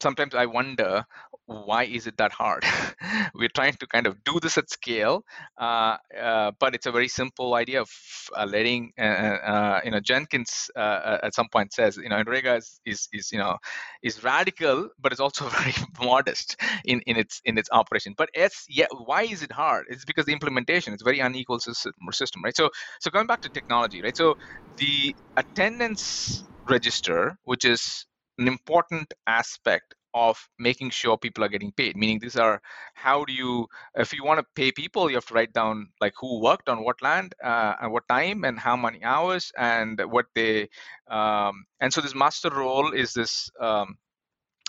[0.00, 1.04] sometimes i wonder
[1.48, 2.62] why is it that hard?
[3.34, 5.24] We're trying to kind of do this at scale
[5.58, 7.90] uh, uh, but it's a very simple idea of
[8.36, 12.58] uh, letting uh, uh, you know jenkins uh, at some point says you know nrega
[12.58, 13.56] is, is, is you know
[14.02, 18.14] is radical but it's also very modest in, in its in its operation.
[18.16, 19.86] But it's yeah why is it hard?
[19.88, 22.56] It's because the implementation is very unequal system, system right?
[22.56, 24.16] So so going back to technology right?
[24.16, 24.34] So
[24.78, 28.06] the attendance register, which is
[28.38, 32.60] an important aspect of making sure people are getting paid meaning these are
[32.94, 36.14] how do you if you want to pay people you have to write down like
[36.20, 40.26] who worked on what land uh, and what time and how many hours and what
[40.34, 40.68] they
[41.08, 43.96] um, and so this muster roll is this um,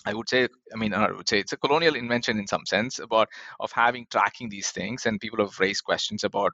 [0.05, 2.99] I would say, I mean, I would say it's a colonial invention in some sense
[2.99, 3.27] about
[3.59, 6.53] of having tracking these things, and people have raised questions about,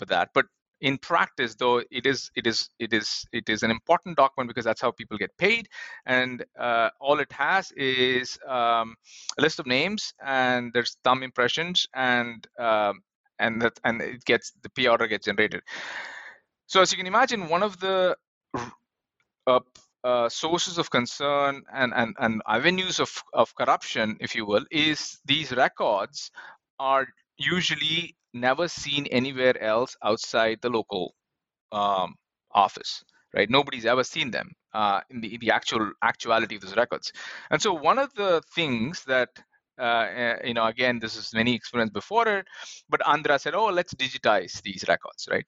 [0.00, 0.30] about that.
[0.34, 0.46] But
[0.80, 4.64] in practice though it is it is it is it is an important document because
[4.64, 5.68] that's how people get paid.
[6.06, 8.96] And uh, all it has is um,
[9.38, 13.00] a list of names and there's thumb impressions and um,
[13.38, 15.62] and that and it gets the p order gets generated.
[16.66, 18.16] So as you can imagine one of the
[19.46, 19.60] uh,
[20.04, 25.18] uh, sources of concern and, and, and avenues of, of corruption, if you will, is
[25.24, 26.30] these records
[26.78, 27.06] are
[27.38, 31.14] usually never seen anywhere else outside the local
[31.72, 32.14] um,
[32.52, 33.50] office right?
[33.50, 37.12] Nobody's ever seen them uh, in the in the actual actuality of those records.
[37.50, 39.28] And so one of the things that
[39.78, 42.46] uh, eh, you know, again, this is many experience before it,
[42.88, 45.44] but andhra said, "Oh, let's digitize these records," right?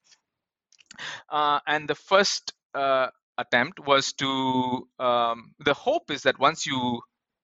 [1.29, 7.01] Uh, and the first uh, attempt was to um, the hope is that once you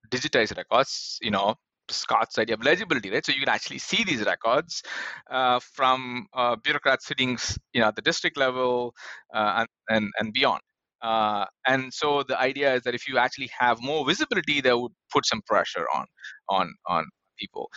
[0.09, 1.55] digitize records, you know,
[1.93, 3.25] Scott's idea of legibility, right?
[3.25, 4.83] So you can actually see these records
[5.29, 7.37] uh, from uh, bureaucrats sitting,
[7.73, 8.93] you know, at the district level
[9.33, 10.61] uh, and, and and beyond.
[11.01, 14.91] Uh, and so the idea is that if you actually have more visibility, that would
[15.11, 16.05] put some pressure on
[16.49, 17.05] on on
[17.39, 17.69] people.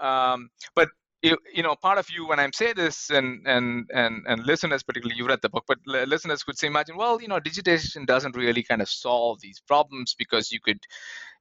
[0.00, 0.88] Um, but
[1.22, 4.82] you, you know, part of you when I'm say this, and and and and listeners,
[4.82, 8.36] particularly you read the book, but listeners could say, imagine, well, you know, digitization doesn't
[8.36, 10.78] really kind of solve these problems because you could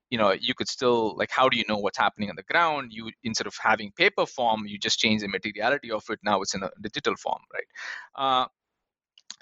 [0.09, 2.91] you know you could still like how do you know what's happening on the ground?
[2.91, 6.19] You instead of having paper form you just change the materiality of it.
[6.23, 7.69] Now it's in a digital form right?
[8.15, 8.47] Uh,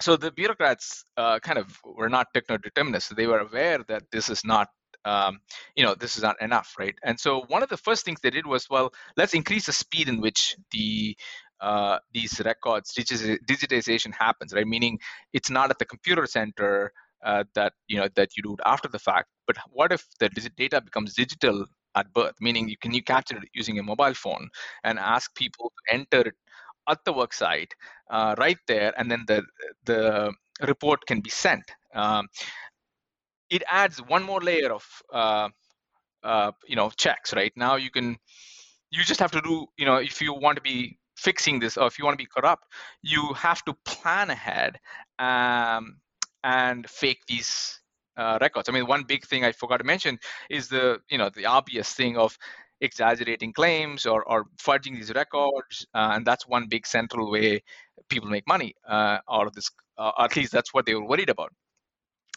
[0.00, 3.12] so the bureaucrats uh, kind of were not techno-determinists.
[3.16, 4.68] They were aware that this is not
[5.04, 5.40] um,
[5.76, 6.94] you know this is not enough right?
[7.04, 10.08] And so one of the first things they did was well let's increase the speed
[10.08, 11.16] in which the
[11.60, 14.66] uh, these records digitization happens right?
[14.66, 14.98] Meaning
[15.32, 16.92] it's not at the computer center
[17.24, 19.28] uh, that you know that you do it after the fact.
[19.46, 22.34] But what if the data becomes digital at birth?
[22.40, 24.48] Meaning you can you capture it using a mobile phone
[24.84, 26.34] and ask people to enter it
[26.88, 27.72] at the work site
[28.10, 29.42] uh, right there and then the
[29.84, 30.32] the
[30.66, 31.64] report can be sent.
[31.94, 32.28] Um,
[33.50, 35.48] it adds one more layer of uh,
[36.22, 37.52] uh, you know checks right?
[37.56, 38.16] Now you can
[38.90, 41.86] you just have to do you know if you want to be fixing this or
[41.86, 42.64] if you want to be corrupt
[43.02, 44.78] you have to plan ahead
[45.18, 45.96] um,
[46.44, 47.80] and fake these
[48.18, 48.68] uh, records.
[48.70, 50.18] I mean, one big thing I forgot to mention
[50.50, 52.38] is the you know the obvious thing of
[52.80, 57.62] exaggerating claims or, or fudging these records, uh, and that's one big central way
[58.10, 59.70] people make money uh, out of this.
[59.98, 61.52] Uh, at least that's what they were worried about.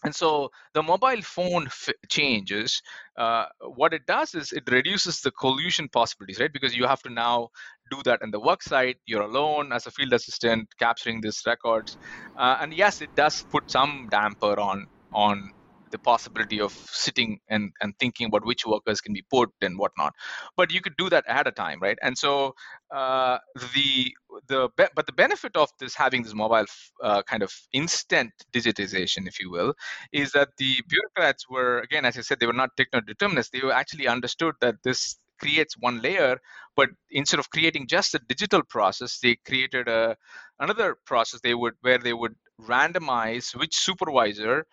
[0.04, 2.82] And so the mobile phone f- changes.
[3.18, 6.54] Uh, what it does is it reduces the collusion possibilities, right?
[6.54, 7.50] Because you have to now
[7.90, 8.98] do that in the work site.
[9.06, 11.98] You're alone as a field assistant capturing these records,
[12.38, 15.52] uh, and yes, it does put some damper on on
[15.92, 20.14] the possibility of sitting and, and thinking about which workers can be put and whatnot.
[20.56, 21.98] But you could do that at a time, right?
[22.02, 22.56] And so
[22.94, 23.38] uh,
[23.74, 24.14] the
[24.48, 26.66] the but the benefit of this having this mobile
[27.04, 29.74] uh, kind of instant digitization, if you will,
[30.12, 33.52] is that the bureaucrats were again, as I said, they were not techno determinists.
[33.52, 36.38] They actually understood that this creates one layer
[36.76, 40.16] but instead of creating just a digital process they created a
[40.60, 44.66] another process they would where they would randomize which supervisor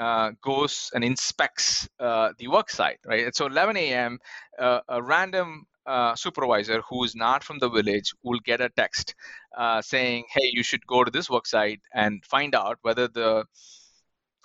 [0.00, 3.26] uh, goes and inspects uh, the work site, right?
[3.26, 4.18] And so 11 a.m.,
[4.58, 9.14] uh, a random uh, supervisor who is not from the village will get a text
[9.56, 13.44] uh, saying, "Hey, you should go to this work site and find out whether the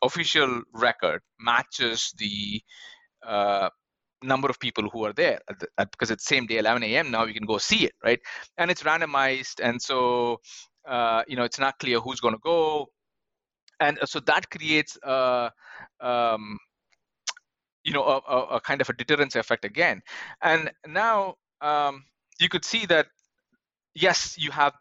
[0.03, 2.61] official record matches the
[3.25, 3.69] uh,
[4.25, 7.23] number of people who are there the, at, because it's same day 11 a.m now
[7.25, 8.19] you can go see it right?
[8.57, 10.39] And it's randomized and so
[10.87, 12.87] uh, you know it's not clear who's going to go.
[13.79, 15.51] And uh, so that creates a,
[15.99, 16.57] um,
[17.83, 20.01] you know a, a, kind of a deterrence effect again.
[20.41, 22.03] And now um,
[22.39, 23.07] you could see that
[23.95, 24.73] yes you have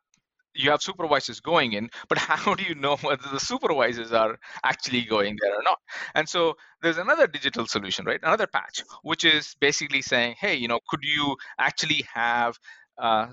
[0.54, 5.02] you have supervisors going in but how do you know whether the supervisors are actually
[5.02, 5.78] going there or not?
[6.14, 8.20] And so there's another digital solution right?
[8.22, 12.56] Another patch which is basically saying hey you know could you actually have
[12.98, 13.28] uh,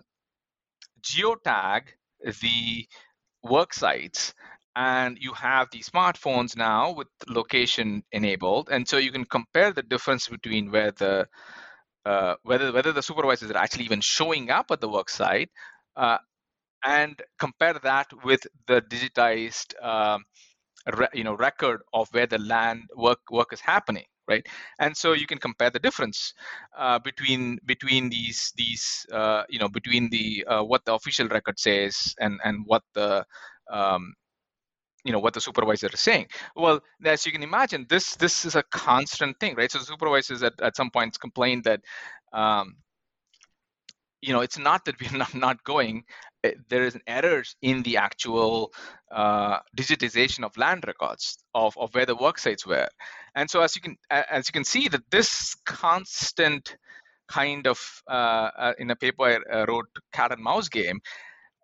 [1.02, 1.82] geotag
[2.42, 2.88] the
[3.44, 4.34] work sites
[4.76, 9.84] and you have the smartphones now with location enabled and so you can compare the
[9.84, 11.28] difference between where the
[12.06, 15.50] uh, whether whether the supervisors are actually even showing up at the work site
[15.98, 16.18] uh,
[16.86, 20.18] and compare that with the digitized uh,
[20.94, 24.46] re, you know record of where the land work work is happening right?
[24.80, 26.34] And so you can compare the difference
[26.78, 31.60] uh, between between these these uh, you know between the uh, what the official record
[31.60, 33.26] says and and what the
[33.72, 34.14] um,
[35.04, 36.28] you know what the supervisor is saying.
[36.56, 39.72] Well as you can imagine this this is a constant thing right?
[39.72, 41.82] So supervisors at, at some points complained that
[42.34, 42.76] um,
[44.22, 46.04] you know it's not that we're not, not going.
[46.44, 48.72] Eh, there is errors in the actual
[49.12, 52.88] uh, digitization of land records of, of where the work sites were.
[53.36, 56.78] And so as you can as you can see that this constant
[57.28, 61.00] kind of uh, uh, in a paper i uh, wrote cat and mouse game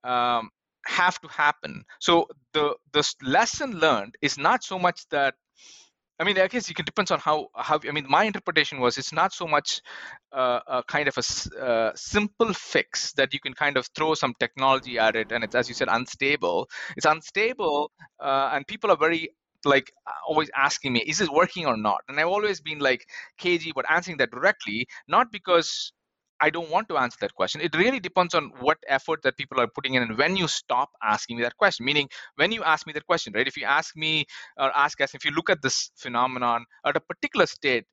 [0.04, 0.50] um,
[0.86, 1.84] have to happen.
[2.00, 5.36] So the the lesson learned is not so much that
[6.20, 7.80] I mean, I guess it depends on how how.
[7.88, 9.82] I mean, my interpretation was it's not so much
[10.32, 14.34] uh, a kind of a uh, simple fix that you can kind of throw some
[14.40, 16.70] technology at it, and it's as you said, unstable.
[16.96, 19.30] It's unstable, uh, and people are very
[19.66, 19.92] like
[20.28, 22.02] always asking me, is it working or not?
[22.08, 23.06] And I've always been like
[23.38, 25.92] cagey, but answering that directly, not because
[26.40, 27.62] I don't want to answer that question.
[27.62, 30.90] It really depends on what effort that people are putting in and when you stop
[31.04, 31.86] asking me that question.
[31.86, 33.48] Meaning, when you ask me that question, right?
[33.48, 34.26] If you ask me
[34.58, 37.86] or ask us, if you look at this phenomenon at a particular state,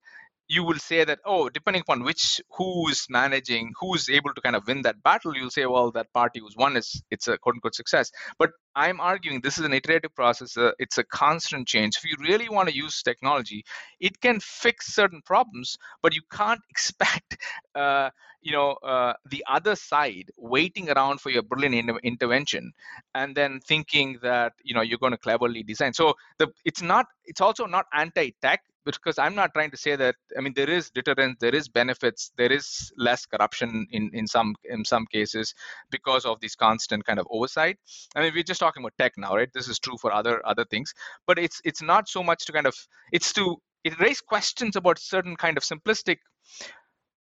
[0.49, 4.67] you will say that oh depending upon which who's managing who's able to kind of
[4.67, 7.75] win that battle you'll say well that party who's won is it's a quote unquote
[7.75, 11.97] success but i'm arguing this is an iterative process uh, it's a constant change.
[11.97, 13.65] If you really want to use technology
[14.01, 17.37] it can fix certain problems but you can't expect
[17.75, 18.11] uh,
[18.43, 22.73] you know uh, the other side waiting around for your brilliant in- intervention
[23.15, 25.95] and then thinking that you know you're going to cleverly design.
[25.95, 30.15] So the it's not it's also not anti-tech because i'm not trying to say that
[30.37, 34.55] i mean there is deterrence there is benefits there is less corruption in in some
[34.65, 35.55] in some cases
[35.91, 37.79] because of this constant kind of oversight.
[38.15, 40.67] I mean we're just talking about tech now right this is true for other other
[40.75, 40.95] things
[41.27, 42.77] but it's it's not so much to kind of
[43.13, 46.19] it's to it raises questions about certain kind of simplistic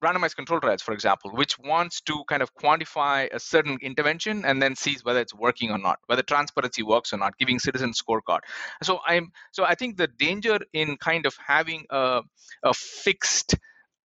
[0.03, 4.61] randomized control trials, for example, which wants to kind of quantify a certain intervention and
[4.61, 8.39] then sees whether it's working or not, whether transparency works or not, giving citizen scorecard.
[8.83, 12.21] So I'm so I think the danger in kind of having a,
[12.63, 13.55] a fixed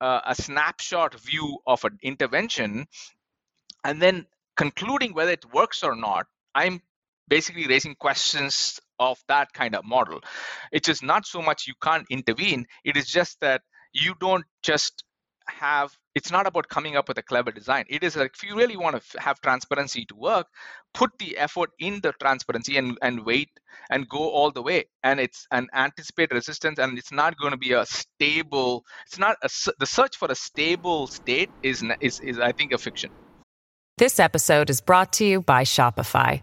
[0.01, 2.87] uh, a snapshot view of an intervention
[3.84, 4.26] and then
[4.57, 6.80] concluding whether it works or not, I'm
[7.29, 10.20] basically raising questions of that kind of model.
[10.72, 13.62] It is not so much you can't intervene, it is just that
[13.93, 15.05] you don't just
[15.49, 17.85] have it's not about coming up with a clever design.
[17.89, 20.47] It is like if you really want to have transparency to work
[20.95, 23.51] put the effort in the transparency and and wait
[23.91, 24.87] and go all the way.
[25.03, 29.37] And it's an anticipate resistance and it's not going to be a stable it's not
[29.43, 29.49] a,
[29.79, 33.11] the search for a stable state is is is i think a fiction.
[33.99, 36.43] This episode is brought to you by shopify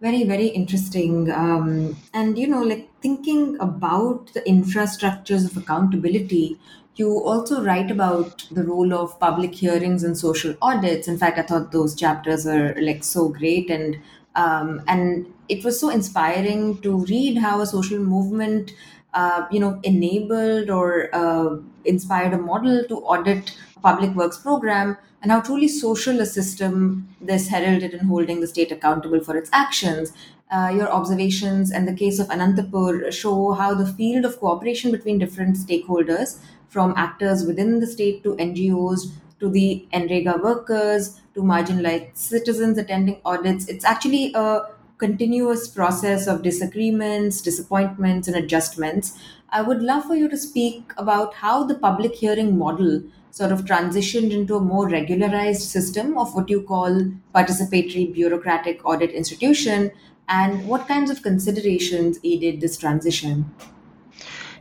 [0.00, 1.30] very very interesting.
[1.30, 6.58] Um, and you know, like thinking about the infrastructures of accountability
[6.98, 11.06] you also write about the role of public hearings and social audits.
[11.06, 13.98] In fact, I thought those chapters are like so great and
[14.34, 18.72] um, and it was so inspiring to read how a social movement
[19.16, 25.32] uh, you know enabled or uh, inspired a model to audit public works program and
[25.32, 30.12] how truly social a system this heralded in holding the state accountable for its actions
[30.50, 35.18] uh, your observations and the case of Anantapur show how the field of cooperation between
[35.18, 36.38] different stakeholders
[36.68, 43.20] from actors within the state to NGOs to the NREGA workers to marginalized citizens attending
[43.24, 43.68] audits.
[43.68, 44.62] It's actually a
[44.98, 49.18] continuous process of disagreements, disappointments, and adjustments.
[49.50, 53.66] I would love for you to speak about how the public hearing model sort of
[53.66, 59.90] transitioned into a more regularized system of what you call participatory bureaucratic audit institution
[60.28, 63.54] and what kinds of considerations aided this transition.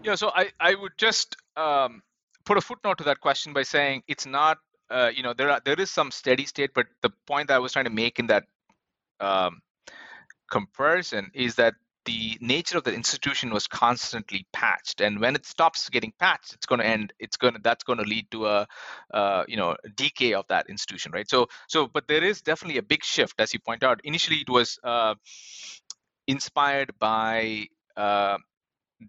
[0.04, 2.04] Yeah, so I, I would just um,
[2.46, 4.60] put a footnote to that question by saying it's not,
[4.90, 7.60] uh, you know, there are there is some steady state, but the point that I
[7.60, 8.44] was trying to make in that
[9.20, 9.62] um,
[10.50, 11.76] comparison is that
[12.06, 16.68] the nature of the institution was constantly patched and when it stops getting patched it's
[16.68, 18.68] going to end it's going to that's going to lead to a
[19.14, 22.84] uh, you know decay of that institution right so so but there is definitely a
[22.84, 25.16] big shift as you point out initially it was uh,
[26.28, 27.66] inspired by
[27.98, 28.38] uh,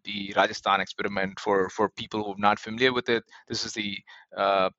[0.05, 3.25] the Rajasthan experiment for for people who are not familiar with it.
[3.49, 3.99] This is the
[4.37, 4.71] uh,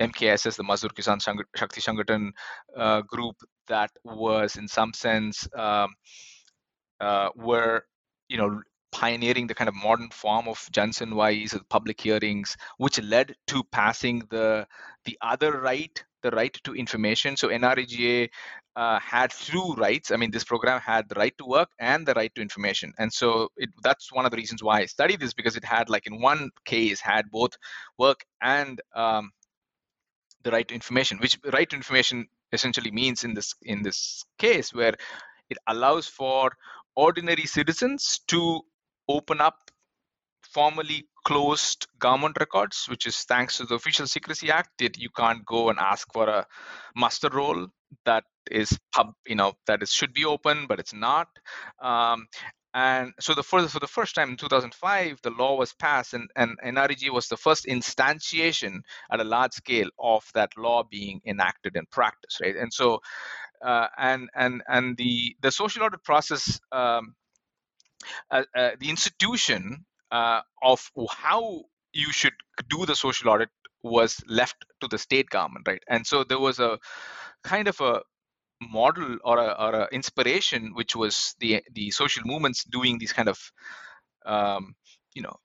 [0.00, 1.20] MKSS, the Mazdoor Kisan
[1.56, 2.30] Shakti Sangathan
[2.76, 3.36] uh, group
[3.68, 5.94] that was in some sense um,
[7.00, 7.84] uh, were
[8.28, 13.62] you know pioneering the kind of modern form of Jansunwais, public hearings, which led to
[13.70, 14.66] passing the
[15.04, 17.36] the other right, the right to information.
[17.36, 18.28] So NREGA
[18.76, 20.10] uh, had two rights.
[20.10, 23.12] I mean, this program had the right to work and the right to information, and
[23.12, 26.06] so it, that's one of the reasons why I studied this because it had, like,
[26.06, 27.52] in one case, had both
[27.98, 29.30] work and um,
[30.42, 31.18] the right information.
[31.18, 34.94] Which right information essentially means in this in this case where
[35.48, 36.52] it allows for
[36.96, 38.60] ordinary citizens to
[39.08, 39.70] open up
[40.42, 44.70] formally closed government records, which is thanks to the Official Secrecy Act.
[44.78, 46.46] That you can't go and ask for a
[46.96, 47.68] muster roll
[48.04, 51.28] that is pub, you know, that is should be open, but it's not.
[51.80, 52.26] Um,
[52.74, 56.30] and so the for, for the first time in 2005 the law was passed and,
[56.36, 61.76] and NREGA was the first instantiation at a large scale of that law being enacted
[61.76, 63.00] in practice right and so
[63.64, 67.14] uh, and and and the the social audit process um,
[68.30, 71.62] uh, uh, the institution uh, of how
[71.92, 72.32] you should
[72.68, 73.48] do the social audit
[73.82, 75.82] was left to the state government, right?
[75.88, 76.78] And so there was a
[77.44, 78.02] kind of a
[78.60, 83.28] model or a, or a inspiration, which was the the social movements doing these kind
[83.28, 83.38] of
[84.26, 84.74] um,
[85.14, 85.36] you know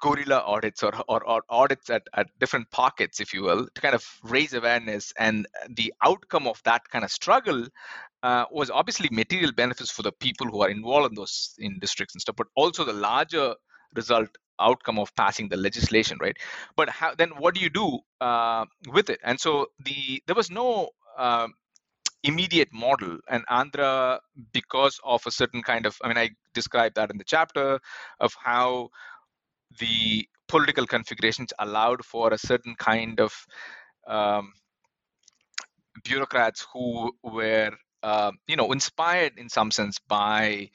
[0.00, 3.94] guerrilla audits or, or, or, audits at, at different pockets, if you will, to kind
[3.94, 5.14] of raise awareness.
[5.18, 5.46] And
[5.76, 7.66] the outcome of that kind of struggle
[8.22, 12.14] uh, was obviously material benefits for the people who are involved in those in districts
[12.14, 13.54] and stuff, but also the larger
[13.94, 14.28] result
[14.60, 16.36] outcome of passing the legislation, right?
[16.76, 19.20] But how, then what do you do uh, with it?
[19.24, 21.48] And so the there was no uh,
[22.24, 24.18] immediate model, and Andhra,
[24.52, 27.78] because of a certain kind of, I mean, I described that in the chapter
[28.20, 28.88] of how
[29.78, 33.32] the political configurations allowed for a certain kind of
[34.06, 34.52] um,
[36.04, 37.70] bureaucrats who were
[38.02, 40.68] uh, you know inspired in some sense by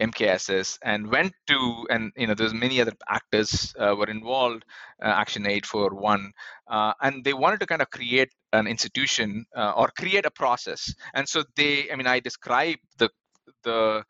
[0.00, 4.64] MKSS and went to and you know there's many other actors uh, were involved
[5.02, 6.32] uh, Action Aid for one
[6.68, 10.94] uh, and they wanted to kind of create an institution uh, or create a process.
[11.14, 13.10] And so they I mean I describe the
[13.62, 14.04] the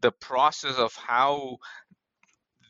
[0.00, 1.58] the process of how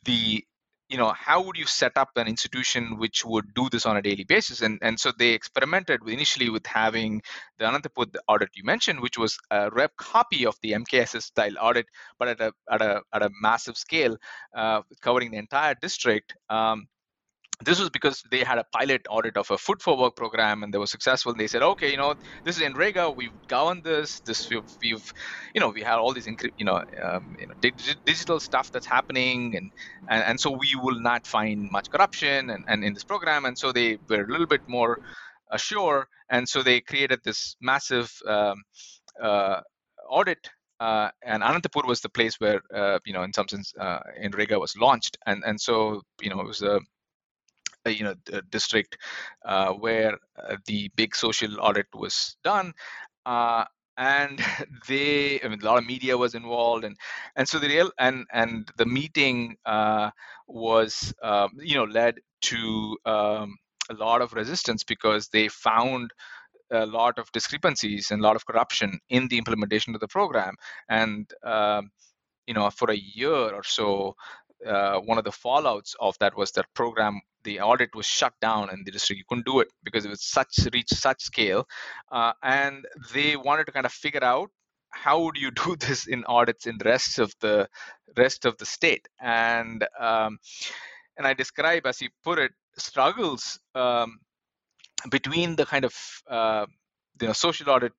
[0.05, 0.43] the
[0.89, 4.01] you know how would you set up an institution which would do this on a
[4.01, 4.61] daily basis?
[4.61, 7.21] And and so they experimented initially with having
[7.59, 11.87] the anantapur audit you mentioned which was a rep copy of the mkss style audit
[12.17, 14.15] but at a at a at a massive scale
[14.55, 16.35] uh, covering the entire district.
[16.49, 16.87] Um,
[17.65, 20.73] this was because they had a pilot audit of a food for work program and
[20.73, 21.31] they were successful.
[21.31, 24.19] And they said okay you know this is NREGA we've governed this.
[24.21, 25.11] This we've, we've
[25.55, 26.27] you know we had all these
[26.57, 27.53] you know, um, you know
[28.05, 29.71] digital stuff that's happening and,
[30.09, 33.45] and and so we will not find much corruption and, and in this program.
[33.45, 34.99] And so they were a little bit more
[35.55, 38.61] sure and so they created this massive um,
[39.21, 39.61] uh,
[40.09, 40.49] audit
[40.79, 44.59] uh, and Anantapur was the place where, uh, you know, in some sense, uh, NREGA
[44.59, 46.79] was launched, and and so you know it was a
[47.91, 48.15] you know
[48.49, 48.97] district
[49.45, 52.73] uh, where uh, the big social audit was done
[53.97, 54.39] and
[54.87, 56.95] they I mean, a lot of media was involved and
[57.35, 60.11] and so the real and and the meeting uh,
[60.47, 63.57] was um, you know led to um,
[63.89, 66.11] a lot of resistance because they found
[66.71, 70.55] a lot of discrepancies and a lot of corruption in the implementation of the program.
[70.89, 71.89] And um,
[72.45, 74.15] you know for a year or so
[74.65, 78.69] uh, one of the fallouts of that was that program the audit was shut down
[78.73, 79.17] in the district.
[79.19, 81.65] You couldn't do it because it was such reach such scale.
[82.11, 84.49] Uh, and they wanted to kind of figure out
[84.89, 87.67] how would you do this in audits in the rest of the
[88.23, 89.07] rest of the state.
[89.21, 90.39] And um,
[91.17, 94.19] and i describe as you put it struggles um,
[95.09, 95.95] between the kind of
[96.29, 96.65] uh,
[97.17, 97.93] the social audit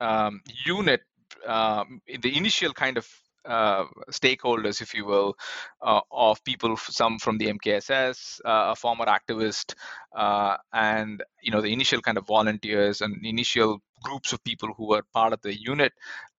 [0.00, 1.02] um, unit
[1.46, 3.06] um, the initial kind of
[3.44, 5.36] uh, stakeholders, if you will,
[5.82, 9.74] uh, of people, some from the MKSS, uh, a former activist,
[10.14, 14.88] uh, and you know the initial kind of volunteers and initial groups of people who
[14.88, 15.92] were part of the unit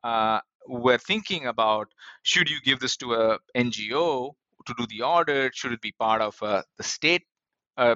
[0.03, 1.87] uh, were thinking about
[2.23, 4.31] should you give this to a NGO
[4.65, 5.55] to do the audit?
[5.55, 7.23] Should it be part of uh, the state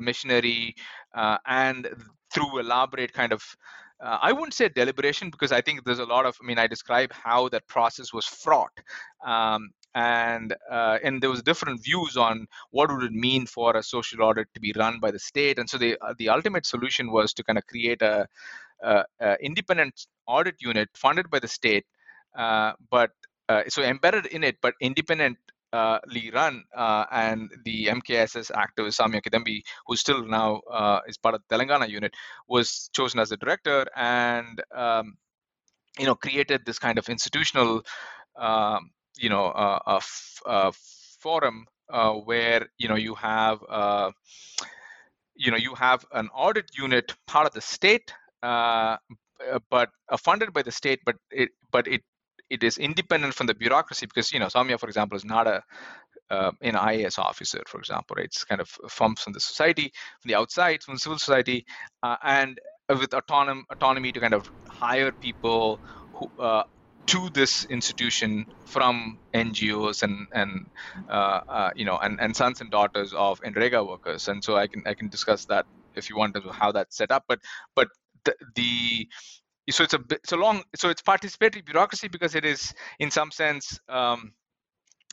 [0.01, 0.76] missionary?
[1.45, 1.88] and
[2.34, 3.56] through elaborate kind of
[4.04, 6.36] uh, I wouldn't say deliberation because I think there's a lot of.
[6.41, 8.72] I mean, I describe how that process was fraught,
[9.26, 13.84] um, and uh, and there was different views on what would it mean for a
[13.84, 17.12] social audit to be run by the state, and so the uh, the ultimate solution
[17.12, 18.28] was to kind of create a,
[18.84, 21.86] a, a independent audit unit funded by the state,
[22.38, 23.12] uh, but
[23.48, 25.38] uh, so embedded in it, but independent
[25.76, 31.17] uh, Lee Run uh, and the MKSS activist Sowmya Kidambi, who still now uh, is
[31.17, 32.13] part of the Telangana unit,
[32.47, 35.17] was chosen as the director and um,
[35.99, 37.82] you know created this kind of institutional
[38.38, 39.99] um, you know a,
[40.45, 40.71] a
[41.19, 44.11] forum uh, where you know you have uh,
[45.36, 48.13] you know you have an audit unit part of the state
[48.43, 48.97] uh,
[49.69, 52.01] but funded by the state but it but it
[52.50, 55.64] it is independent from the bureaucracy because you know Sowmya, for example, is not a
[56.30, 58.16] uh, an IAS officer, for example.
[58.18, 58.26] Right?
[58.26, 59.91] It's kind of from from the society,
[60.22, 61.66] from the outside, from civil society,
[62.04, 65.82] uh, and with autonom- autonomy to kind of hire people
[66.14, 66.64] who uh,
[67.08, 70.66] to this institution from NGOs and and
[71.10, 74.68] uh, uh, you know and, and sons and daughters of NREGA workers, and so I
[74.68, 75.66] can I can discuss that
[75.96, 77.26] if you want to how that's set up.
[77.28, 77.39] But
[77.76, 77.89] but
[78.26, 79.08] the, the
[79.72, 79.99] so it's a
[80.32, 84.34] a long so it's participatory bureaucracy because it is in some sense um,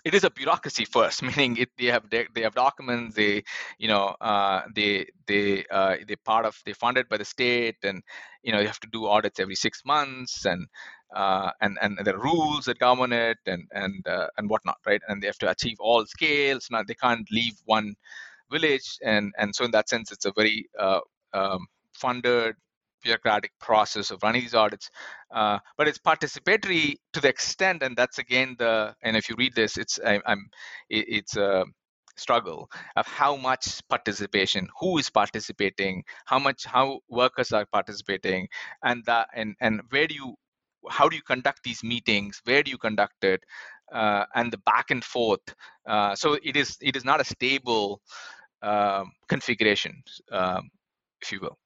[0.05, 3.43] it is a bureaucracy first meaning it, they have they, they have documents they
[3.79, 8.03] you know uh, they they uh, they part of they funded by the state and
[8.43, 10.67] you know you have to do audits every six months and
[11.15, 15.03] uh, and and the rules that govern it and and uh, and whatnot right?
[15.09, 16.69] And they have to achieve all scales.
[16.71, 17.95] Now they can't leave one
[18.51, 21.01] village and and so in that sense it's a very uh,
[21.33, 22.55] um, funded
[23.03, 24.91] bureaucratic process of running these audits
[25.35, 29.55] uh, but it's participatory to the extent and that's again the and if you read
[29.55, 30.49] this it's I, am
[30.89, 31.65] it, it's a
[32.17, 38.49] struggle of how much participation who is participating how much how workers are participating
[38.83, 40.35] and that and and where do you
[40.91, 43.43] how do you conduct these meetings where do you conduct it
[43.93, 45.55] uh, and the back and forth
[45.89, 48.01] uh, so it is it is not a stable
[48.63, 50.71] um, configuration um,
[51.21, 51.59] if you will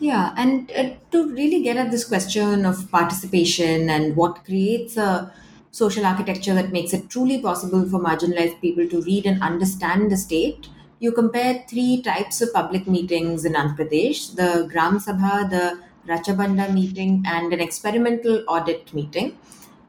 [0.00, 5.32] yeah, and uh, to really get at this question of participation and what creates a
[5.72, 10.16] social architecture that makes it truly possible for marginalized people to read and understand the
[10.16, 10.68] state,
[11.00, 16.72] you compare three types of public meetings in Andhra Pradesh the Gram Sabha, the Rachabanda
[16.72, 19.36] meeting, and an experimental audit meeting.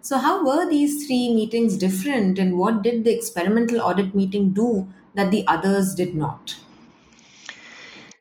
[0.02, 4.92] So, how were these three meetings different, and what did the experimental audit meeting do
[5.16, 6.56] that the others did not?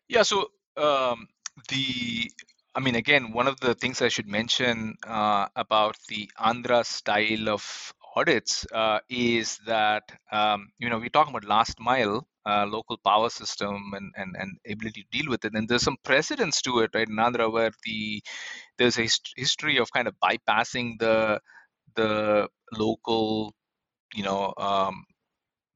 [0.09, 1.29] Yeah, so um,
[1.69, 2.31] the
[2.75, 7.49] I mean, again, one of the things I should mention uh, about the Andhra style
[7.49, 12.99] of audits uh, is that um, you know we're talking about last mile uh, local
[13.05, 16.81] power system and, and and ability to deal with it, and there's some precedence to
[16.81, 17.09] it, right?
[17.09, 18.23] In Andhra, where the
[18.79, 21.41] there's a hist- history of kind of bypassing the
[21.97, 23.55] the local,
[24.15, 25.05] you know, um,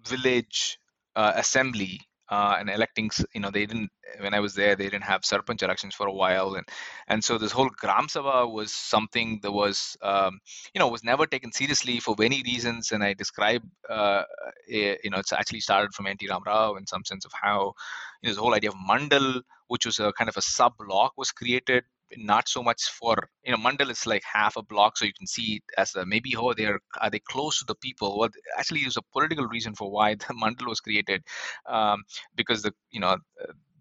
[0.06, 0.78] village
[1.16, 2.00] uh, assembly
[2.32, 3.90] uh, and electing you know they didn't
[4.24, 6.66] when i was there they didn't have sarpanch elections for a while and
[7.08, 10.40] and so this whole gram sabha was something that was um,
[10.72, 13.62] you know was never taken seriously for many reasons and i describe
[13.96, 14.22] uh,
[14.66, 17.58] you know it's actually started from nt ramarao in some sense of how
[18.22, 19.28] you know, the whole idea of mandal
[19.72, 21.84] which was a kind of a sub block was created
[22.16, 25.26] not so much for you know mandal is like half a block so you can
[25.26, 28.80] see it as a maybe oh they're are they close to the people well actually
[28.80, 31.22] there's a political reason for why the mandal was created
[31.68, 32.02] um,
[32.36, 33.16] because the you know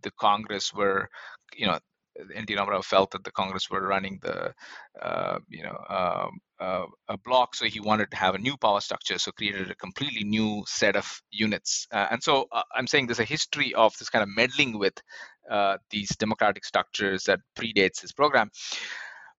[0.04, 1.10] the congress were
[1.56, 1.80] you know
[2.20, 4.54] NT Ramarao felt that the Congress were running the,
[5.02, 6.28] uh, you know, uh,
[6.60, 9.76] uh, a block, so he wanted to have a new power structure, so created a
[9.76, 11.88] completely new set of units.
[11.92, 14.94] Uh, and so uh, I'm saying there's a history of this kind of meddling with
[15.50, 18.50] uh, these democratic structures that predates this program.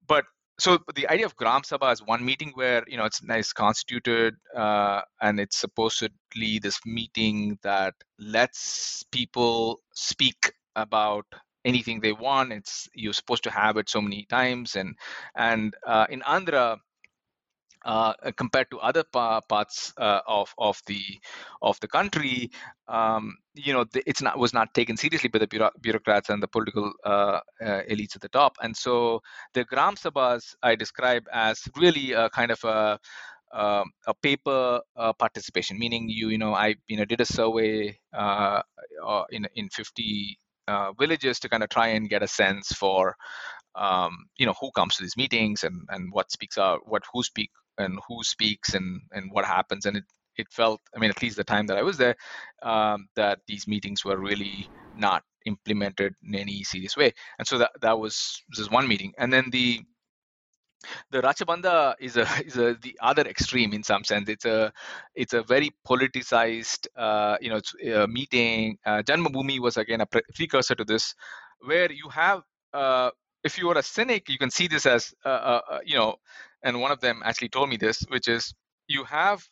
[0.06, 0.24] But
[0.58, 4.34] so the idea of Gram Sabha is one meeting where you know it's nice constituted
[4.54, 11.26] and it's supposedly this meeting that lets people speak about
[11.64, 12.52] anything they want.
[12.52, 14.96] It's you're supposed to have it so many times, and
[15.36, 16.78] and uh, in Andhra.
[17.84, 21.02] Uh, compared to other pa- parts uh, of of the
[21.62, 22.50] of the country,
[22.88, 26.48] um, you know, it's not was not taken seriously by the bureau- bureaucrats and the
[26.48, 28.56] political uh, uh, elites at the top.
[28.62, 29.20] And so
[29.54, 32.98] the Gram Sabhas I describe as really a kind of a
[33.52, 37.98] uh, a paper uh, participation, meaning you you know I you know did a survey
[38.12, 38.62] uh,
[39.30, 43.16] in in 50 uh, villages to kind of try and get a sense for
[43.74, 47.22] um, you know who comes to these meetings and and what speaks out what who
[47.22, 50.04] speak and who speaks and and what happens and it
[50.36, 52.16] it felt i mean at least the time that i was there
[52.62, 57.70] um, that these meetings were really not implemented in any serious way and so that
[57.80, 59.80] that was this is one meeting and then the
[61.10, 64.28] the Rachabanda is a is a the other extreme in some sense.
[64.28, 64.72] It's a
[65.14, 68.78] it's a very politicized uh, you know meeting.
[68.84, 71.14] Uh, Janmabhoomi was again a precursor to this,
[71.60, 72.42] where you have
[72.72, 73.10] uh,
[73.44, 76.16] if you are a cynic, you can see this as uh, uh, uh, you know,
[76.62, 78.54] and one of them actually told me this, which is
[78.88, 79.42] you have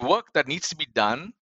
[0.00, 1.32] work that needs to be done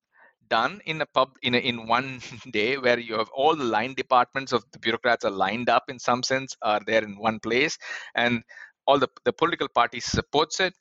[0.49, 3.95] done in a pub in a, in one day where you have all the line
[3.95, 7.77] departments of the bureaucrats are lined up in some sense are there in one place
[8.15, 8.43] and
[8.87, 10.73] all the, the political party supports it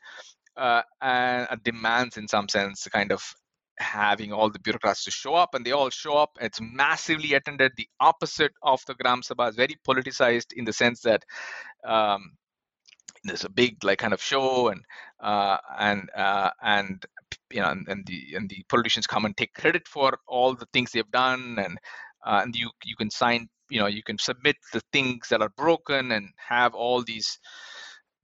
[0.56, 3.22] uh, and demands in some sense kind of
[3.78, 6.38] having all the bureaucrats to show up and they all show up.
[6.42, 7.74] It's massively attended.
[7.76, 11.24] The opposite of the gram sabha is very politicized in the sense that
[11.86, 12.32] um,
[13.24, 14.82] there's a big like kind of show and
[15.20, 17.06] uh, and uh, and
[17.52, 20.68] you know and, and, the and the politicians come and take credit for all the
[20.74, 21.78] things they've done and
[22.26, 25.52] uh, and you you can sign you know you can submit the things that are
[25.58, 27.40] broken and have all these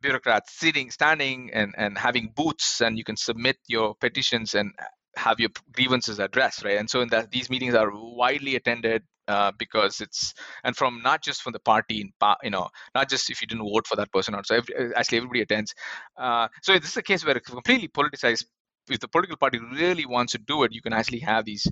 [0.03, 4.71] bureaucrats sitting, standing, and and having booths, and you can submit your petitions and
[5.15, 6.77] have your grievances addressed, right?
[6.77, 10.33] And so in that these meetings are widely attended uh, because it's
[10.63, 12.11] and from not just from the party in
[12.43, 15.17] you know not just if you didn't vote for that person or so every, actually
[15.17, 15.73] everybody attends
[16.17, 18.43] uh, so this is a case where it's completely politicized
[18.89, 21.65] if the political party really wants to do it you can actually have these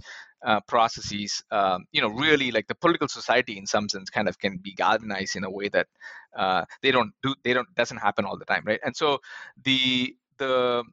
[0.45, 4.39] uh, processes um, you know really like the political society in some sense kind of
[4.39, 5.87] can be galvanized in a way that
[6.37, 9.19] uh, they don't do they don't doesn't happen all the time right and so
[9.65, 10.83] the the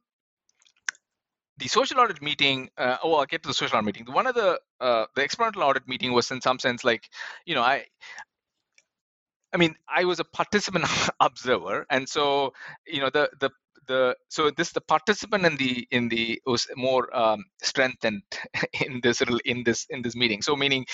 [1.59, 4.13] the social audit meeting uh, oh i'll get to the social audit meeting.
[4.13, 7.09] One of the uh, the experimental audit meeting was in some sense like
[7.47, 7.85] you know i
[9.53, 10.85] i mean i was a participant
[11.21, 12.53] observer and so
[12.87, 13.51] you know the the
[13.89, 18.23] the so this the participant in the in the was more um, strengthened
[18.87, 20.43] in this in this in this meeting.
[20.43, 20.87] So meaning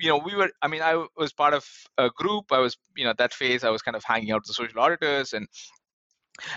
[0.00, 1.64] you know we were i mean i was part of
[1.98, 2.46] a group.
[2.50, 4.80] I was you know that phase i was kind of hanging out with the social
[4.80, 5.46] auditors and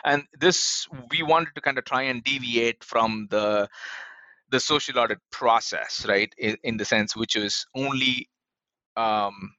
[0.04, 3.68] and this we wanted to kind of try and deviate from the
[4.50, 8.30] the social audit process right in, in the sense which is only
[8.98, 9.54] um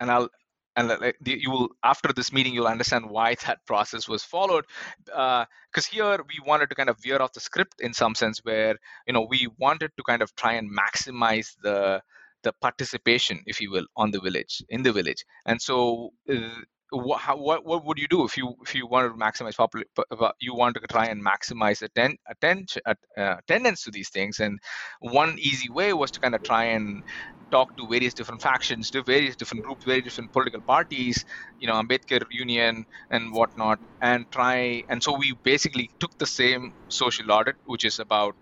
[0.00, 0.28] and i'll
[0.76, 4.66] and you will after this meeting you'll understand why that process was followed.
[5.06, 5.46] Because
[5.76, 8.76] uh, here we wanted to kind of veer off the script in some sense where
[9.06, 12.02] you know we wanted to kind of try and maximize the
[12.42, 15.24] the participation if you will on the village in the village.
[15.46, 16.60] And so uh,
[16.90, 20.32] what, how, what what would you do if you if you wanted to maximize popul-
[20.40, 24.58] you want to try and maximize atten- attention uh, attendance to these things and
[25.00, 27.02] one easy way was to kind of try and
[27.50, 31.24] talk to various different factions to various different groups very different political parties
[31.58, 36.72] you know ambedkar union and whatnot and try and so we basically took the same
[36.88, 38.34] social audit which is about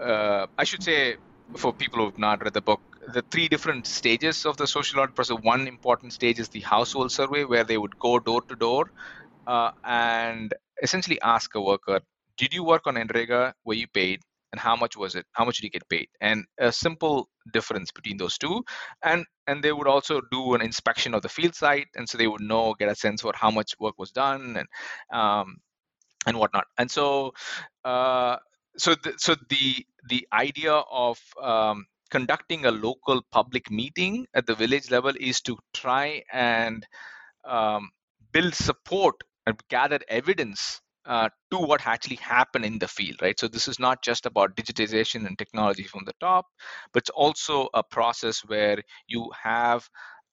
[0.00, 1.16] uh, i should say
[1.56, 5.00] for people who have not read the book the three different stages of the social
[5.00, 5.36] audit process.
[5.42, 8.90] One important stage is the household survey, where they would go door to door
[9.46, 12.00] uh, and essentially ask a worker,
[12.36, 13.54] "Did you work on NREGA?
[13.64, 14.20] Were you paid?
[14.52, 15.24] And how much was it?
[15.32, 18.64] How much did you get paid?" And a simple difference between those two,
[19.02, 22.28] and and they would also do an inspection of the field site, and so they
[22.28, 24.68] would know, get a sense for how much work was done, and
[25.20, 25.56] um,
[26.26, 26.66] and whatnot.
[26.78, 27.32] And so.
[27.84, 28.36] Uh,
[28.78, 34.54] so the, so the the idea of um, conducting a local public meeting at the
[34.54, 36.86] village level is to try and
[37.46, 37.88] um,
[38.32, 39.14] build support
[39.46, 43.40] and gather evidence uh, to what actually happened in the field, right?
[43.40, 46.44] So this is not just about digitization and technology from the top,
[46.92, 49.88] but it's also a process where you have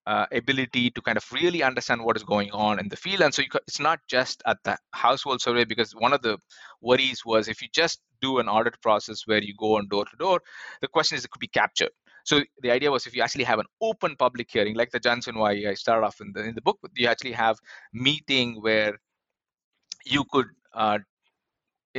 [0.10, 3.22] uh, ability to kind of really understand what is going on in the field.
[3.22, 6.38] And so you, it's not just at the household survey because one of the
[6.82, 10.18] worries was if you just do an audit process where you go on door to
[10.18, 10.42] door,
[10.82, 11.92] the question is it could be captured.
[12.26, 15.70] So the idea was if you actually have an open public hearing, like the Jansunwai
[15.70, 17.58] I started off in the in the book, you actually have
[17.94, 18.98] meeting where
[20.06, 21.00] you could uh,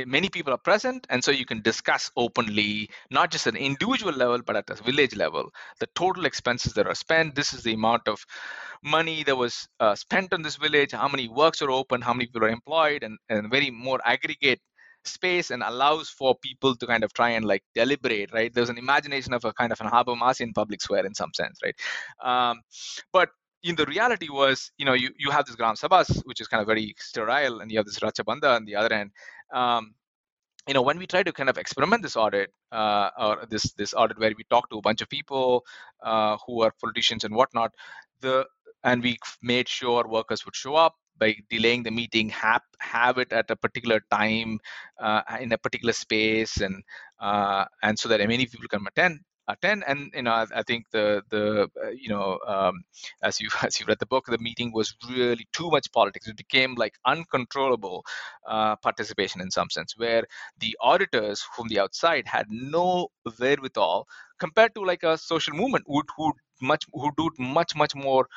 [0.05, 4.13] many people are present and so you can discuss openly not just at an individual
[4.13, 7.73] level but at a village level the total expenses that are spent this is the
[7.73, 8.25] amount of
[8.83, 12.25] money that was uh, spent on this village how many works are open how many
[12.25, 14.59] people are employed and, and very more aggregate
[15.03, 18.77] space and allows for people to kind of try and like deliberate right there's an
[18.77, 21.75] imagination of a kind of an Habermasian public square in some sense right
[22.23, 22.61] um,
[23.11, 23.29] but
[23.63, 26.61] in the reality was, you know, you, you have this Gram Sabhas, which is kind
[26.61, 29.11] of very sterile, and you have this Rachabanda on the other end.
[29.51, 29.93] Um,
[30.67, 33.93] you know, when we try to kind of experiment this audit, uh, or this this
[33.93, 35.65] audit where we talk to a bunch of people
[36.03, 37.71] uh, who are politicians and whatnot,
[38.21, 38.45] the
[38.83, 43.31] and we made sure workers would show up by delaying the meeting, have have it
[43.33, 44.59] at a particular time
[44.99, 46.83] uh, in a particular space, and
[47.19, 50.85] uh, and so that many people can attend attend and you know I, I think
[50.91, 52.83] the the uh, you know um,
[53.23, 56.27] as you as you read the book the meeting was really too much politics.
[56.27, 58.03] It became like uncontrollable
[58.47, 60.23] uh, participation in some sense where
[60.59, 63.07] the auditors from the outside had no
[63.39, 64.07] wherewithal
[64.39, 68.27] compared to like a social movement would who much who do much much more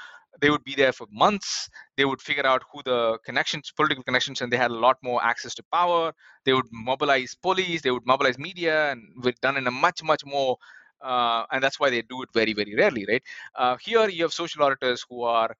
[0.40, 1.68] they would be there for months.
[1.96, 5.22] They would figure out who the connections political connections and they had a lot more
[5.24, 6.12] access to power.
[6.44, 7.82] They would mobilize police.
[7.82, 10.56] They would mobilize media and we've done in a much much more
[11.04, 13.22] uh, and that's why they do it very very rarely right?
[13.54, 15.54] Uh, here you have social auditors who are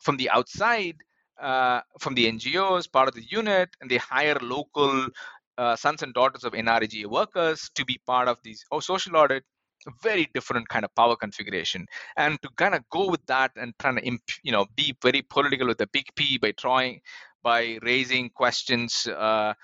[0.00, 0.96] from the outside
[1.40, 5.08] uh, from the ngos part of the unit and they hire local
[5.58, 9.44] uh, sons and daughters of NREGA workers to be part of these oh, social audit
[10.02, 11.86] very different kind of power configuration.
[12.16, 15.66] And to kind of go with that and trying to you know be very political
[15.68, 17.00] with a big p by trying
[17.42, 19.54] by raising questions uh,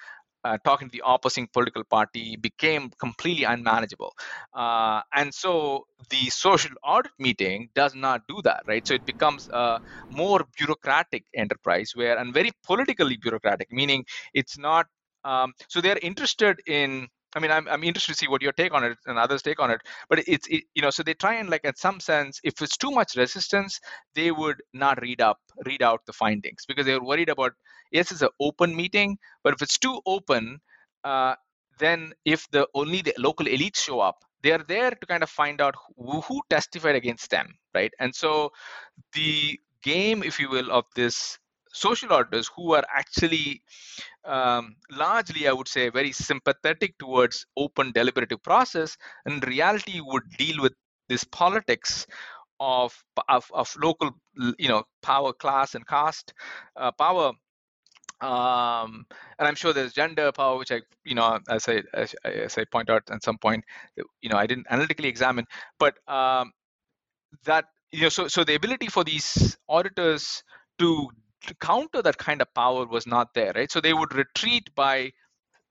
[0.46, 4.12] uh, talking to the opposing political party became completely unmanageable.
[4.54, 8.86] Uh, and so the social audit meeting does not do that, right?
[8.86, 9.80] So it becomes a
[10.10, 14.86] more bureaucratic enterprise where, and very politically bureaucratic, meaning it's not,
[15.24, 18.72] um, so they're interested in I mean, I'm, I'm interested to see what your take
[18.72, 19.82] on it and others' take on it.
[20.08, 22.78] But it's, it, you know, so they try and like, in some sense, if it's
[22.78, 23.78] too much resistance,
[24.14, 27.52] they would not read up, read out the findings because they're worried about,
[27.92, 30.58] yes, it's an open meeting, but if it's too open,
[31.04, 31.34] uh,
[31.78, 35.60] then if the only the local elites show up, they're there to kind of find
[35.60, 37.92] out who, who testified against them, right?
[38.00, 38.50] And so
[39.12, 41.38] the game, if you will, of this
[41.76, 43.62] social auditors who are actually
[44.24, 48.96] um, largely, I would say, very sympathetic towards open deliberative process,
[49.26, 50.72] in reality would deal with
[51.08, 52.06] this politics
[52.58, 54.10] of, of, of local,
[54.58, 56.32] you know, power, class, and caste
[56.76, 57.32] uh, power.
[58.22, 59.04] Um,
[59.38, 62.64] and I'm sure there's gender power, which I, you know, as I as, as I
[62.64, 63.62] point out at some point,
[64.22, 65.44] you know, I didn't analytically examine,
[65.78, 66.52] but um,
[67.44, 70.42] that you know, so so the ability for these auditors
[70.78, 71.10] to
[71.46, 73.70] to counter that kind of power was not there right?
[73.70, 75.12] So they would retreat by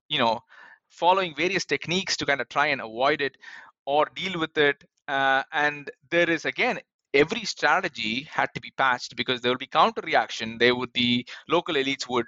[0.09, 0.41] you know
[0.89, 3.38] following various techniques to kind of try and avoid it
[3.86, 4.84] or deal with it.
[5.07, 6.80] Uh, and there is again
[7.13, 11.26] every strategy had to be patched because there will be counter reaction there would the
[11.47, 12.26] local elites would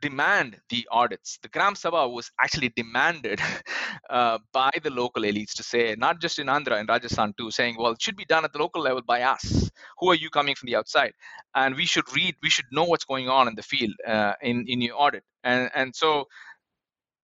[0.00, 1.38] demand the audits.
[1.42, 3.40] The Gram Sabha was actually demanded
[4.10, 7.76] uh, by the local elites to say, not just in Andhra and Rajasthan too, saying,
[7.78, 9.70] well, it should be done at the local level by us.
[9.98, 11.12] Who are you coming from the outside?
[11.54, 14.64] And we should read, we should know what's going on in the field uh, in
[14.68, 15.24] in your audit.
[15.44, 16.26] And and so.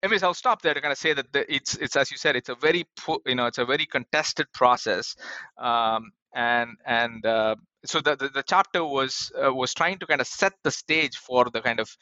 [0.00, 2.36] Anyways, I'll stop there to kind of say that the, it's it's as you said,
[2.36, 2.86] it's a very
[3.26, 5.16] you know it's a very contested process,
[5.60, 10.20] um, and and uh, so the, the, the chapter was uh, was trying to kind
[10.20, 11.96] of set the stage for the kind of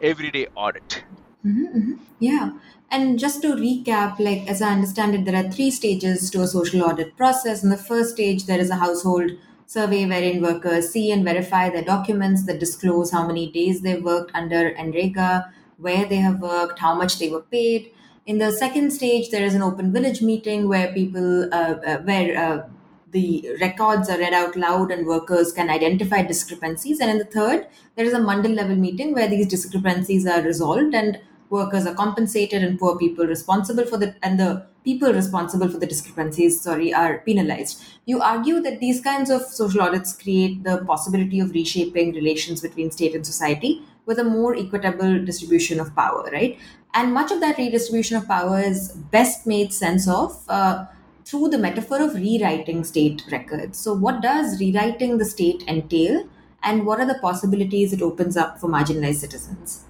[0.00, 1.04] everyday audit
[1.44, 1.94] mm-hmm, mm-hmm.
[2.18, 2.50] yeah
[2.90, 6.46] and just to recap like as i understand it there are three stages to a
[6.46, 9.30] social audit process in the first stage there is a household
[9.66, 14.30] survey wherein workers see and verify their documents that disclose how many days they worked
[14.34, 17.90] under NREGA where they have worked, how much they were paid.
[18.26, 22.38] In the second stage, there is an open village meeting where people, uh, uh, where
[22.38, 22.68] uh,
[23.14, 26.98] the records are read out loud and workers can identify discrepancies.
[27.00, 30.94] And in the third, there is a mandal level meeting where these discrepancies are resolved
[30.94, 35.78] and workers are compensated and poor people responsible for the and the people responsible for
[35.78, 40.78] the discrepancies sorry are penalized you argue that these kinds of social audits create the
[40.92, 46.28] possibility of reshaping relations between state and society with a more equitable distribution of power
[46.32, 46.58] right
[46.94, 48.88] and much of that redistribution of power is
[49.18, 50.86] best made sense of uh,
[51.24, 53.78] through the metaphor of rewriting state records.
[53.78, 56.28] So, what does rewriting the state entail,
[56.62, 59.84] and what are the possibilities it opens up for marginalized citizens?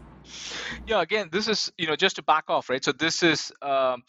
[0.86, 2.84] Yeah again this is you know just to back off right?
[2.84, 4.02] So this is um,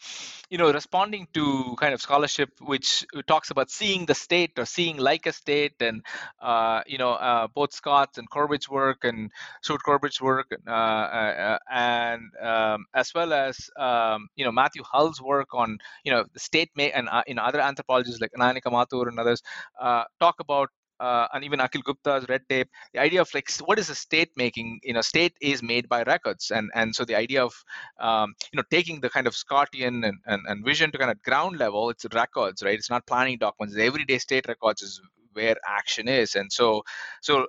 [0.50, 4.96] you know responding to kind of scholarship which talks about seeing the state or seeing
[4.96, 6.04] like a state and
[6.40, 9.30] uh, you know uh, both scott's and Corbridge's work and
[9.62, 15.20] Stuart Corbridge's work uh, uh and um, as well as um, you know matthew hull's
[15.20, 19.08] work on you know the state may and uh, in other anthropologists like anayanika mathur
[19.08, 19.42] and others
[19.80, 20.70] uh, talk about
[21.00, 24.30] uh, and even Akhil Gupta's red tape, the idea of like what is a state
[24.36, 24.80] making?
[24.82, 27.54] You know, state is made by records, and and so the idea of
[28.00, 31.22] um, you know taking the kind of Scottian and, and, and vision to kind of
[31.22, 32.78] ground level, it's records, right?
[32.78, 33.74] It's not planning documents.
[33.74, 35.00] The everyday state records is
[35.32, 36.82] where action is, and so
[37.22, 37.46] so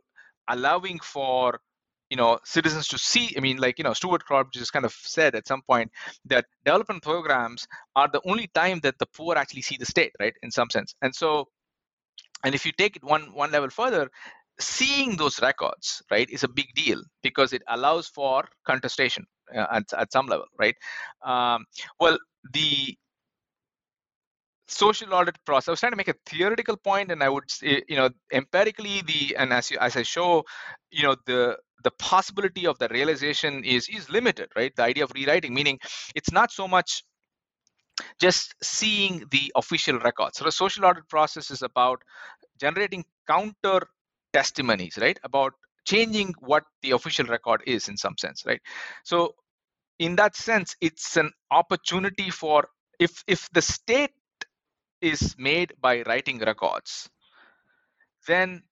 [0.50, 1.60] allowing for
[2.10, 4.94] you know citizens to see i mean like you know Stuart Corbridge just kind of
[4.94, 5.92] said at some point
[6.26, 10.34] that development programs are the only time that the poor actually see the state right
[10.42, 11.48] in some sense and so
[12.44, 14.10] and if you take it one one level further
[14.60, 19.24] seeing those records right is a big deal because it allows for contestation
[19.56, 20.76] uh, at, at some level right?
[21.26, 21.66] Um,
[22.00, 22.18] well
[22.54, 22.96] the
[24.70, 27.82] social audit process i was trying to make a theoretical point and i would say
[27.88, 30.44] you know empirically the and as you as i show
[30.92, 34.76] you know the the possibility of the realization is is limited right?
[34.76, 35.80] The idea of rewriting meaning
[36.16, 37.04] it's not so much
[38.20, 40.38] just seeing the official records.
[40.38, 42.02] So the social audit process is about
[42.60, 43.88] generating counter
[44.34, 45.20] testimonies, right?
[45.24, 45.54] About
[45.86, 48.62] changing what the official record is in some sense, right?
[49.04, 49.36] So
[50.00, 52.68] in that sense, it's an opportunity for
[53.00, 54.12] if if the state
[55.02, 57.10] is made by writing records,
[58.28, 58.64] then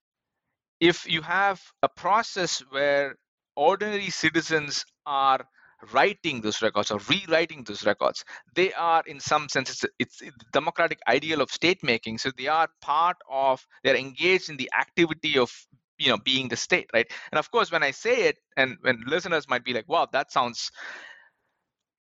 [0.79, 3.15] if you have a process where
[3.55, 5.47] ordinary citizens are
[5.93, 8.23] writing those records or rewriting those records.
[8.55, 10.21] They are in some sense it's, it's
[10.51, 12.17] democratic ideal of state making.
[12.19, 15.51] So they are part of they're engaged in the activity of
[15.97, 17.07] you know being the state right?
[17.31, 20.31] And of course when i say it and when listeners might be like wow that
[20.31, 20.71] sounds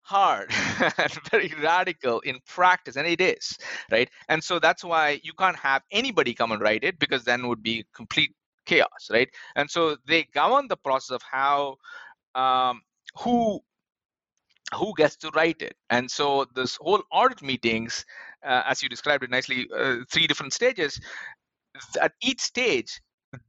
[0.03, 0.51] hard
[0.99, 3.57] and very radical in practice and it is
[3.91, 4.11] right?
[4.29, 7.63] And so that's why you can't have anybody come and write it because then would
[7.63, 8.33] be complete
[8.67, 9.29] chaos right?
[9.57, 11.77] And so they govern the process of how
[12.35, 12.83] um,
[13.19, 13.61] who
[14.75, 15.77] who gets to write it.
[15.91, 18.05] And so this whole audit meetings
[18.45, 20.99] uh, as you described it nicely uh, three different stages
[22.01, 23.01] at each stage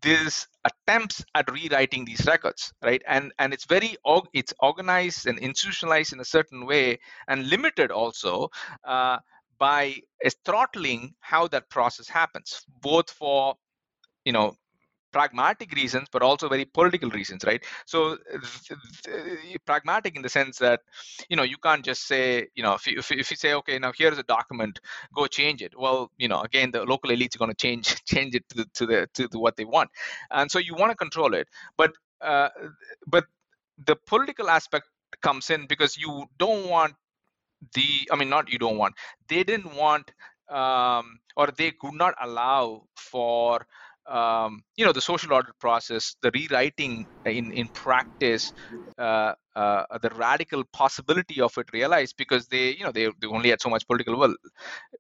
[0.02, 3.02] this attempts at rewriting these records right?
[3.08, 3.98] And and it's very
[4.34, 8.50] it's organized and institutionalized in a certain way and limited also
[8.86, 9.20] uh,
[9.60, 9.96] by
[10.46, 13.56] throttling how that process happens both for
[14.26, 14.56] you know
[15.14, 17.64] pragmatic reasons but also very political reasons right?
[17.86, 18.18] So
[19.66, 20.82] pragmatic in the sense that
[21.30, 23.80] you know you can't just say you know if you, if, if you say okay
[23.80, 24.80] now here's a document
[25.16, 25.74] go change it.
[25.78, 28.66] Well you know again the local elites are going to change change it to the,
[28.76, 29.90] to the to what they want.
[30.32, 31.48] And so you want to control it.
[31.78, 31.92] But
[32.22, 32.50] uh,
[33.08, 33.26] but
[33.86, 34.86] the political aspect
[35.22, 36.94] comes in because you don't want
[37.74, 38.94] the i mean not you don't want
[39.30, 40.12] they didn't want
[40.50, 43.66] um, or they could not allow for
[44.08, 48.52] um, you know the social audit process the rewriting in in practice
[48.98, 53.50] uh, uh, the radical possibility of it realized because they you know they, they only
[53.50, 54.36] had so much political will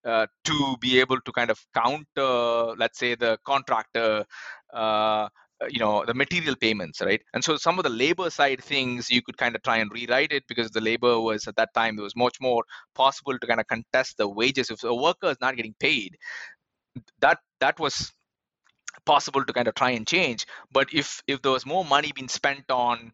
[0.05, 4.25] uh, to be able to kind of counter let's say the contractor
[4.73, 5.27] uh,
[5.69, 7.21] you know the material payments right?
[7.33, 10.31] And so some of the labor side things you could kind of try and rewrite
[10.31, 12.63] it because the labor was at that time it was much more
[12.95, 14.69] possible to kind of contest the wages.
[14.69, 16.17] If a worker is not getting paid
[17.19, 18.11] that that was
[19.05, 20.45] possible to kind of try and change.
[20.71, 23.11] But if if there was more money being spent on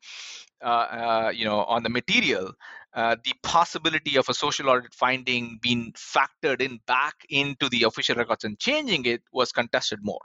[0.63, 2.53] uh, uh, you know on the material
[2.93, 8.15] uh, the possibility of a social audit finding being factored in back into the official
[8.15, 10.21] records and changing it was contested more.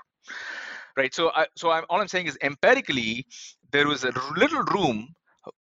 [0.96, 1.14] Right?
[1.14, 3.26] So I, so I'm, all i'm saying is empirically
[3.72, 5.08] there was a little room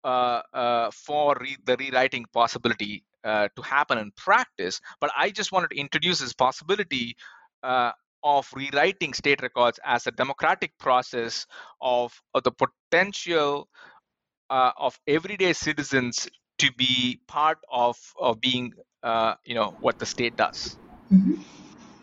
[0.05, 4.81] uh, uh, for re- the rewriting possibility uh, to happen in practice.
[5.01, 7.17] But i just wanted to introduce this possibility
[8.23, 11.47] of rewriting state records as a democratic process
[11.81, 13.69] of, of the potential
[14.51, 20.07] uh, of everyday citizens to be part of of being uh, you know what the
[20.07, 20.77] state does.
[21.13, 21.41] Mm-hmm.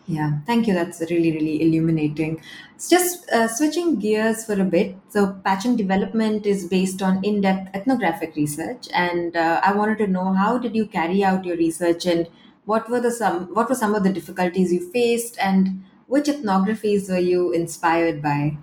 [0.06, 0.32] yeah.
[0.46, 0.74] Thank you.
[0.74, 2.42] That's really really illuminating.
[2.74, 4.96] It's just uh, switching gears for a bit.
[5.08, 8.88] So patching development is based on in-depth ethnographic research.
[8.92, 12.28] And uh, i wanted to know how did you carry out your research and
[12.64, 15.38] what were the some what were some of the difficulties you faced?
[15.38, 18.56] And which ethnographies were you inspired by?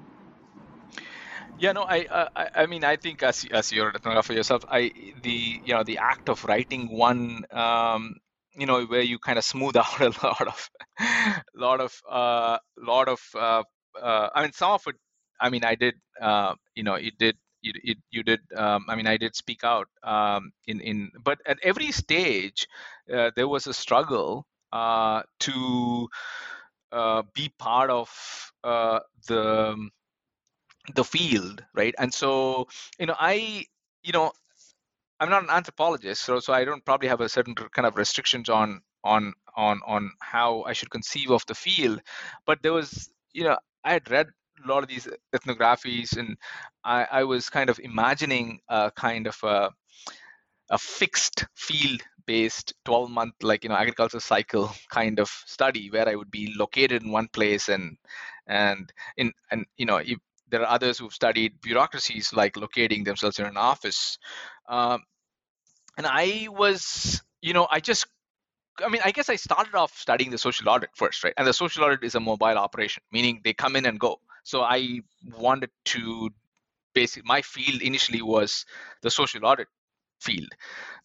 [1.58, 4.92] Yeah, no, I, I, I mean, I think as as you're an ethnographer yourself, I
[5.24, 8.16] the you know the act of writing one, um,
[8.54, 10.70] you know, where you kind of smooth out a lot of,
[11.56, 13.64] lot of, uh, lot of, uh,
[14.02, 14.96] uh, I mean, some of it,
[15.40, 18.96] I mean, I did, uh, you know, it did you, you, you did um, i
[18.96, 22.68] mean i did speak out um, in in but at every stage
[23.12, 26.57] uh, there was a struggle uh, to uh,
[27.34, 28.10] be part of
[28.64, 29.90] uh, the
[30.96, 31.94] the field right?
[31.98, 32.68] And so
[33.00, 33.66] you know i
[34.04, 34.32] you know
[35.20, 38.50] i'm not an anthropologist so so i don't probably have a certain kind of restrictions
[38.50, 42.02] on on on on how i should conceive of the field.
[42.46, 44.28] But there was you know i had read
[44.64, 46.38] a lot of these ethnographies and
[46.84, 49.72] i i was kind of imagining a kind of a
[50.70, 56.08] a fixed field based 12 month like you know agriculture cycle kind of study where
[56.08, 57.98] i would be located in one place and
[58.48, 60.18] and in and you know if,
[60.50, 64.18] there are others who've studied bureaucracies like locating themselves in an office
[64.70, 65.02] um,
[65.98, 68.06] and i was you know i just
[68.84, 71.34] I mean, I guess I started off studying the social audit first, right?
[71.36, 74.20] And the social audit is a mobile operation, meaning they come in and go.
[74.44, 75.02] So I
[75.36, 76.30] wanted to
[76.94, 78.66] basically, my field initially was
[79.02, 79.68] the social audit
[80.20, 80.50] field.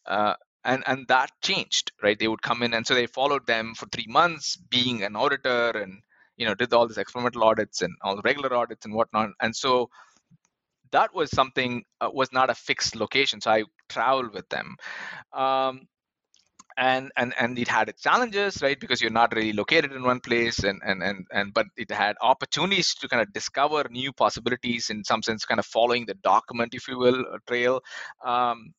[0.07, 0.35] Uh,
[0.65, 2.19] and and that changed right?
[2.19, 5.71] They would come in and so they followed them for three months being an auditor
[5.71, 6.01] and
[6.37, 9.31] you know did all these experimental audits and all the regular audits and whatnot.
[9.41, 9.91] And so
[10.93, 14.77] that was something uh, was not a fixed location so i traveled with them.
[15.33, 15.89] Um,
[16.79, 18.79] and and and it had its challenges right?
[18.81, 22.17] Because you're not really located in one place and and and, and but it had
[22.23, 26.75] opportunities to kind of discover new possibilities in some sense kind of following the document
[26.75, 27.81] if you will trail.
[28.25, 28.73] Um,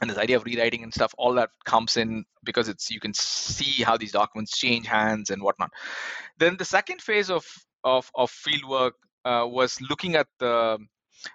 [0.00, 3.14] and this idea of rewriting and stuff all that comes in because it's you can
[3.14, 5.70] see how these documents change hands and whatnot
[6.38, 7.44] then the second phase of
[7.84, 8.92] of, of fieldwork
[9.24, 10.78] uh, was looking at the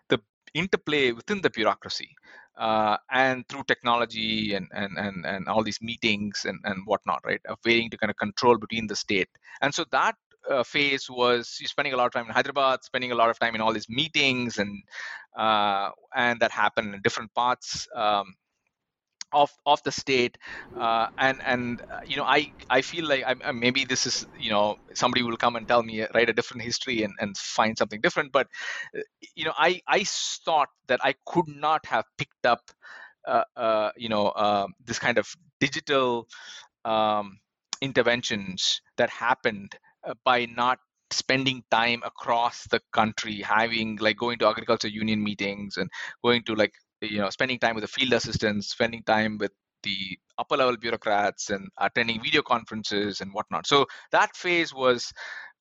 [0.09, 0.19] the
[0.53, 2.09] interplay within the bureaucracy
[2.57, 7.41] uh, and through technology and, and and and all these meetings and and whatnot right
[7.47, 9.29] of waiting to kind of control between the state
[9.61, 10.15] and so that
[10.49, 13.39] uh, phase was you spending a lot of time in Hyderabad, spending a lot of
[13.39, 14.83] time in all these meetings, and
[15.37, 17.87] uh, and that happened in different parts.
[17.95, 18.35] Um,
[19.33, 20.37] of, of the state
[20.79, 24.51] uh, and and uh, you know I I feel like I, maybe this is you
[24.51, 28.01] know somebody will come and tell me write a different history and, and find something
[28.01, 28.47] different but
[28.97, 29.01] uh,
[29.35, 32.61] you know I I thought that I could not have picked up
[33.27, 35.27] uh, uh, you know um, this kind of
[35.59, 36.27] digital
[36.85, 37.39] um,
[37.81, 39.75] interventions that happened
[40.25, 40.79] by not
[41.11, 45.89] spending time across the country having like going to agriculture union meetings and
[46.23, 46.73] going to like
[47.07, 49.51] you know spending time with the field assistants spending time with
[49.83, 55.11] the upper level bureaucrats and attending video conferences and whatnot so that phase was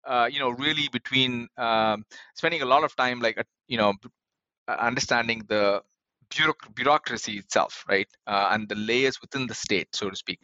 [0.06, 3.92] uh, you know really between um, spending a lot of time like uh, you know
[4.68, 5.82] understanding the
[6.74, 10.40] bureaucracy itself, right, uh, and the layers within the state, so to speak.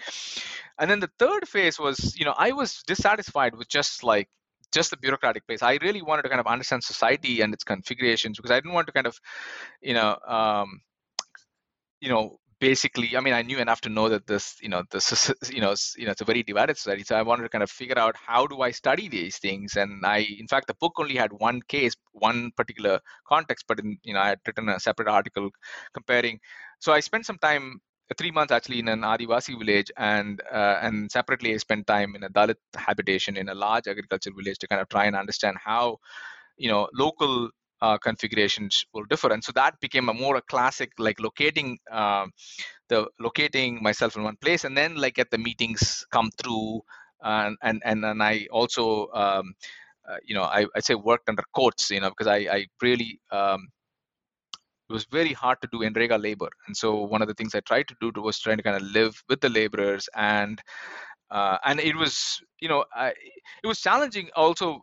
[0.79, 4.29] And then the third phase was, you know, I was dissatisfied with just like
[4.73, 5.63] just the bureaucratic place.
[5.63, 8.87] I really wanted to kind of understand society and its configurations because I didn't want
[8.87, 9.19] to kind of,
[9.81, 10.81] you know, um,
[12.01, 15.31] you know, basically i mean i knew enough to know that this you know this
[15.53, 17.05] you know you know it's a very divided society.
[17.05, 19.77] So i wanted to kind of figure out how do i study these things?
[19.77, 23.99] And i in fact the book only had one case one particular context but in
[24.03, 25.51] you know i had written a separate article
[25.95, 26.41] comparing.
[26.81, 27.81] So i spent some time
[28.15, 32.25] three months actually in an Adivasi village, and uh, and separately I spent time in
[32.25, 35.99] a Dalit habitation in a large agricultural village to kind of try and understand how,
[36.57, 37.51] you know, local
[37.81, 39.33] uh, configurations will differ.
[39.33, 42.27] And so that became a more a classic like locating uh,
[42.89, 46.81] the locating myself in one place and then like at the meetings come through
[47.23, 49.55] and and and, and i also um,
[50.09, 53.21] uh, you know I, I say worked under courts you know because i i really
[53.31, 53.69] um,
[54.89, 56.49] it was very hard to do NREGA labor.
[56.67, 58.83] And so one of the things I tried to do was trying to kind of
[58.83, 60.09] live with the laborers.
[60.15, 60.61] And
[61.31, 63.09] uh, and it was you know I,
[63.63, 64.81] it was challenging also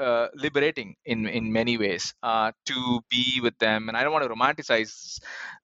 [0.00, 3.88] uh, liberating in in many ways uh, to be with them.
[3.88, 5.18] And i don't want to romanticize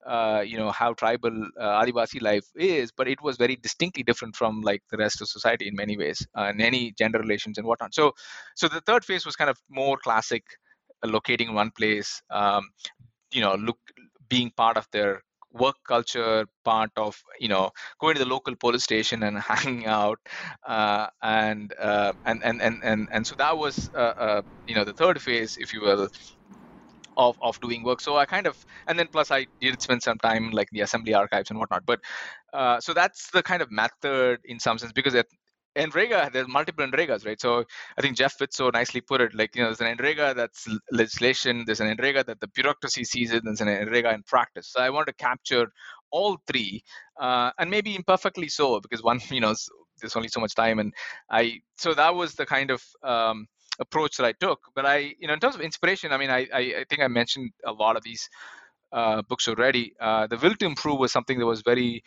[0.05, 4.35] uh, you know how tribal uh, adivasi life is but it was very distinctly different
[4.35, 7.65] from like the rest of society in many ways uh, in any gender relations and
[7.65, 7.93] whatnot.
[7.93, 8.11] So
[8.55, 10.43] so the third phase was kind of more classic
[11.03, 12.63] locating one place um,
[13.35, 13.79] you know look
[14.29, 15.21] being part of their
[15.53, 17.71] work culture part of you know
[18.01, 20.19] going to the local police station and hanging out
[20.67, 24.83] uh, and, uh, and, and and and and so that was uh, uh, you know
[24.83, 26.09] the third phase if you will
[27.17, 28.01] of, of doing work.
[28.01, 28.57] So i kind of
[28.87, 31.85] and then plus i did spend some time like the assembly archives and whatnot.
[31.85, 32.01] But
[32.53, 35.15] uh, so that's the kind of method in some sense because
[35.75, 37.39] at NREGA, there's multiple NREGAs, right?
[37.39, 37.63] So
[37.97, 40.67] I think Jeff Fitz so nicely put it, like, you know, there's an NREGA that's
[40.91, 44.67] legislation, there's an NREGA that the bureaucracy sees it, there's an NREGA in practice.
[44.67, 45.67] So I want to capture
[46.11, 46.83] all three,
[47.19, 49.53] uh, and maybe imperfectly so, because one, you know,
[50.01, 50.79] there's only so much time.
[50.79, 50.93] And
[51.29, 53.47] I, so that was the kind of um,
[53.79, 54.59] approach that I took.
[54.75, 57.07] But I, you know, in terms of inspiration, I mean, I, I, I think I
[57.07, 58.29] mentioned a lot of these
[58.91, 59.93] uh, books already.
[59.99, 62.03] Uh, the Will to Improve was something that was very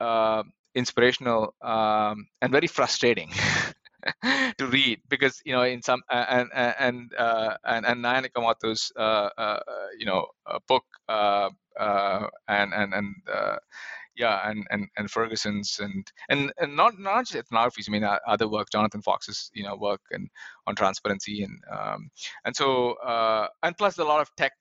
[0.00, 0.42] uh,
[0.74, 3.30] inspirational um, and very frustrating
[4.58, 9.28] to read because you know in some and and uh, and and Nayanika Mathur's uh,
[9.36, 9.60] uh,
[9.98, 10.26] you know
[10.68, 13.56] book uh, uh, and and and uh,
[14.16, 17.88] yeah and and and Ferguson's and and and not not just ethnographies.
[17.88, 20.28] I mean other work Jonathan Fox's you know work and
[20.66, 22.10] on transparency and um,
[22.44, 22.96] and so
[23.62, 24.52] and plus a lot of tech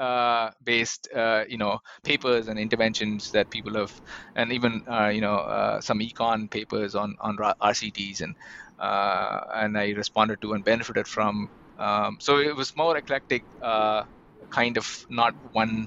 [0.00, 3.92] uh, based uh, you know papers and interventions that people have
[4.34, 8.34] and even uh, you know uh, some econ papers on on RCTs and
[8.78, 14.04] uh, and I responded to and benefited from um, so it was more eclectic uh,
[14.48, 15.86] kind of not one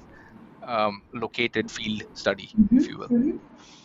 [0.61, 3.37] um, located field study mm-hmm, if you will mm-hmm.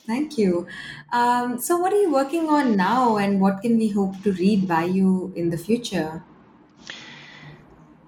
[0.09, 0.67] Thank you.
[1.13, 4.67] Um, so, what are you working on now, and what can we hope to read
[4.67, 6.25] by you in the future?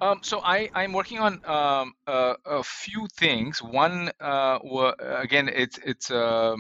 [0.01, 3.63] Um, so I, I'm working on um, a, a, few things.
[3.63, 4.59] One, uh,
[4.99, 6.57] again, it's it's uh,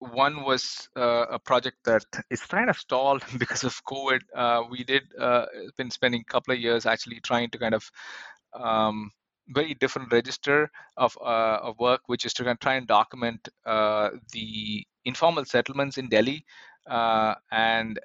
[0.00, 4.20] one was uh, a project that is kind of stalled because of COVID.
[4.34, 5.46] Uh, we did uh,
[5.78, 7.90] been spending a couple of years actually trying to kind of
[8.52, 9.10] um,
[9.48, 13.48] very different register of uh, of work, which is to kind of try and document
[13.64, 16.44] the informal settlements in Delhi
[16.86, 17.98] and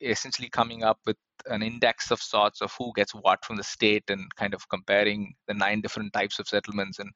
[0.00, 1.16] essentially coming up with
[1.46, 5.34] an index of sorts of who gets what from the state and kind of comparing
[5.46, 7.10] the nine different types of settlements and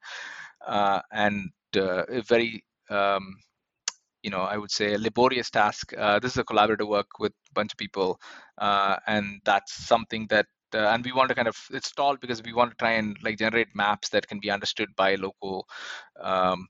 [0.65, 3.35] uh, and uh, a very um,
[4.21, 5.93] you know I would say a laborious task.
[5.97, 8.19] Uh, this is a collaborative work with a bunch of people,
[8.57, 10.45] uh, and that's something that.
[10.75, 13.15] Uh, and we want to kind of it's stalled because we want to try and
[13.21, 15.67] like generate maps that can be understood by local
[16.19, 16.67] um,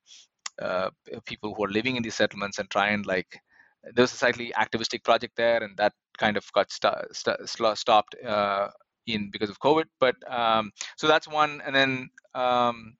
[0.62, 0.90] uh,
[1.26, 3.40] people who are living in these settlements and try and like
[3.84, 8.16] there was a slightly activistic project there, and that kind of got st- st- stopped
[8.24, 8.70] uh,
[9.08, 9.86] in because of COVID.
[10.00, 12.96] But um, so that's one, and then um,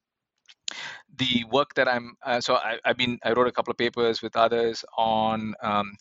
[1.18, 4.22] the work that I'm uh, so I, have been I wrote a couple of papers
[4.22, 5.96] with others on um,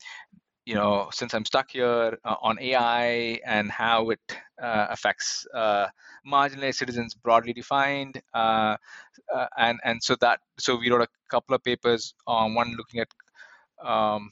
[0.65, 4.21] you know since I'm stuck here uh, on AI and how it
[4.63, 5.89] uh, affects uh,
[6.27, 8.77] marginalized citizens broadly defined uh,
[9.59, 13.09] and and so that so we wrote a couple of papers on one looking at
[13.87, 14.31] um,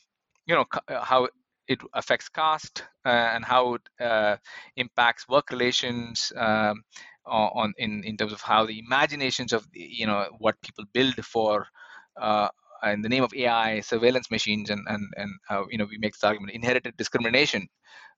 [0.50, 0.66] you know
[1.02, 1.28] how
[1.68, 4.40] it affects caste and how it
[4.76, 6.82] impacts work relations um,
[7.26, 11.66] on in in terms of how the imaginations of you know what people build for
[12.20, 12.48] uh,
[12.84, 16.14] in the name of AI surveillance machines and and and uh, you know we make
[16.14, 17.68] this argument inherited discrimination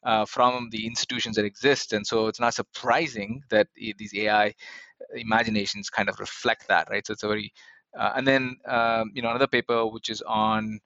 [0.04, 1.92] uh, from the institutions that exist.
[1.92, 4.54] And so it's not surprising that these AI
[5.14, 7.06] imaginations kind of reflect that right?
[7.06, 7.52] So it's a very
[7.98, 10.80] uh, and then um, you know another paper which is on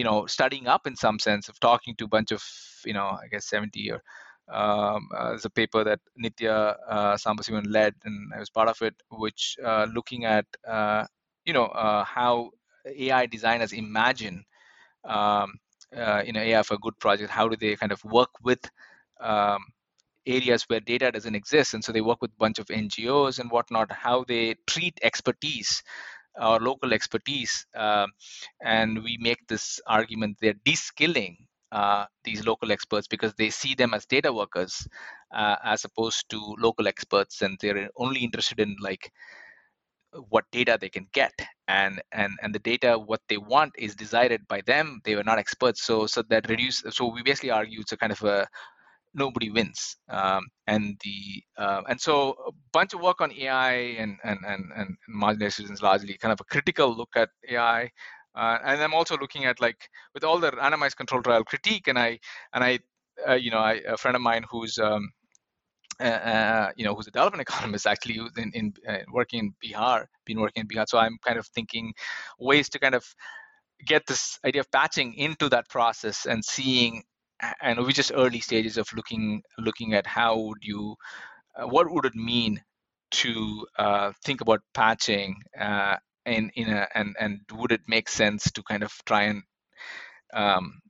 [0.00, 2.42] you know studying up in some sense of talking to a bunch of
[2.86, 4.02] you know I guess 70 or
[4.60, 8.94] um, uh, a paper that Nithya uh, Sambasivan led, and I was part of it,
[9.10, 11.04] which uh, looking at uh,
[11.46, 12.50] you know uh, how
[12.86, 14.44] AI designers imagine
[15.04, 15.54] um,
[15.96, 17.30] uh, you know AI for a good project.
[17.30, 18.60] How do they kind of work with
[19.20, 19.60] um,
[20.26, 23.50] areas where data doesn't exist, and so they work with a bunch of NGOs and
[23.50, 23.92] whatnot.
[23.92, 25.82] How they treat expertise
[26.40, 28.10] or local expertise, um,
[28.62, 31.36] and we make this argument they're de-skilling
[31.72, 34.86] uh, these local experts because they see them as data workers
[35.32, 39.12] uh, as opposed to local experts and they're only interested in like
[40.28, 41.32] what data they can get.
[41.68, 45.00] And and and the data what they want is decided by them.
[45.04, 45.84] They were not experts.
[45.84, 48.48] So so that reduce so we basically argue it's a kind of a
[49.14, 54.18] nobody wins um, and the uh, and so a bunch of work on ai and
[54.24, 57.90] and and, and marginalized citizens largely kind of a critical look at ai
[58.34, 61.98] uh, and I'm also looking at like with all the randomized control trial critique, and
[61.98, 62.18] I
[62.52, 62.78] and I,
[63.28, 65.10] uh, you know, I, a friend of mine who's um,
[66.00, 70.06] uh, uh you know, who's a development economist actually in, in uh, working in Bihar,
[70.26, 70.88] been working in Bihar.
[70.88, 71.92] So I'm kind of thinking
[72.38, 73.04] ways to kind of
[73.84, 77.02] get this idea of patching into that process and seeing,
[77.62, 80.96] and we're just early stages of looking looking at how would you,
[81.56, 82.62] uh, what would it mean
[83.10, 83.66] to
[84.24, 85.36] think about patching
[86.26, 89.42] in in a and and would it make sense to kind of try and
[90.34, 90.80] um,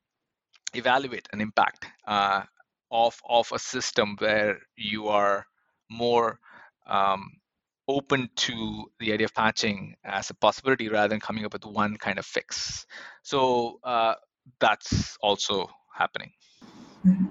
[0.74, 2.42] evaluate an impact uh,
[2.90, 5.46] of of a system where you are
[5.90, 6.38] more
[6.86, 7.30] um,
[7.88, 11.96] open to the idea of patching as a possibility rather than coming up with one
[11.96, 12.86] kind of fix.
[13.22, 14.14] So uh,
[14.60, 15.70] that's also
[16.04, 16.32] happening.
[17.06, 17.26] Mm-hmm.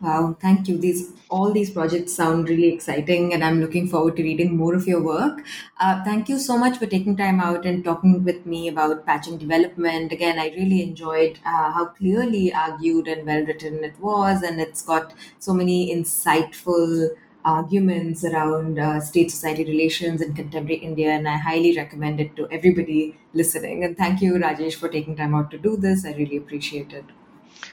[0.00, 0.78] Wow, thank you.
[0.78, 4.86] These all these projects sound really exciting, and I'm looking forward to reading more of
[4.86, 5.40] your work.
[5.80, 9.38] Uh, thank you so much for taking time out and talking with me about patching
[9.38, 10.12] development.
[10.12, 14.82] Again, I really enjoyed uh, how clearly argued and well written it was, and it's
[14.82, 17.08] got so many insightful
[17.44, 22.48] arguments around uh, state society relations in contemporary India, and I highly recommend it to
[22.52, 23.84] everybody listening.
[23.84, 26.04] And thank you, Rajesh, for taking time out to do this.
[26.04, 27.17] I really appreciate it.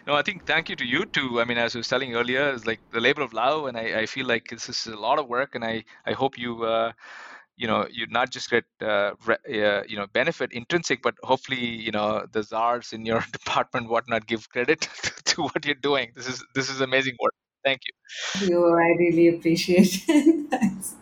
[0.08, 1.42] No, I think thank you to you too.
[1.42, 4.02] I mean, as I was telling earlier, it's like the labor of love, and I,
[4.02, 6.92] I feel like this is a lot of work, and I, I hope you, uh,
[7.58, 11.66] you know, you not just get, uh, re, uh, you know, benefit intrinsic, but hopefully,
[11.66, 14.82] you know, the czars in your department, whatnot, give credit
[15.26, 16.12] to, what you're doing.
[16.16, 17.34] This is this is amazing work.
[17.64, 18.48] Thank you.
[18.48, 18.66] You.
[18.68, 20.50] I really appreciate it.
[20.52, 20.96] Thanks.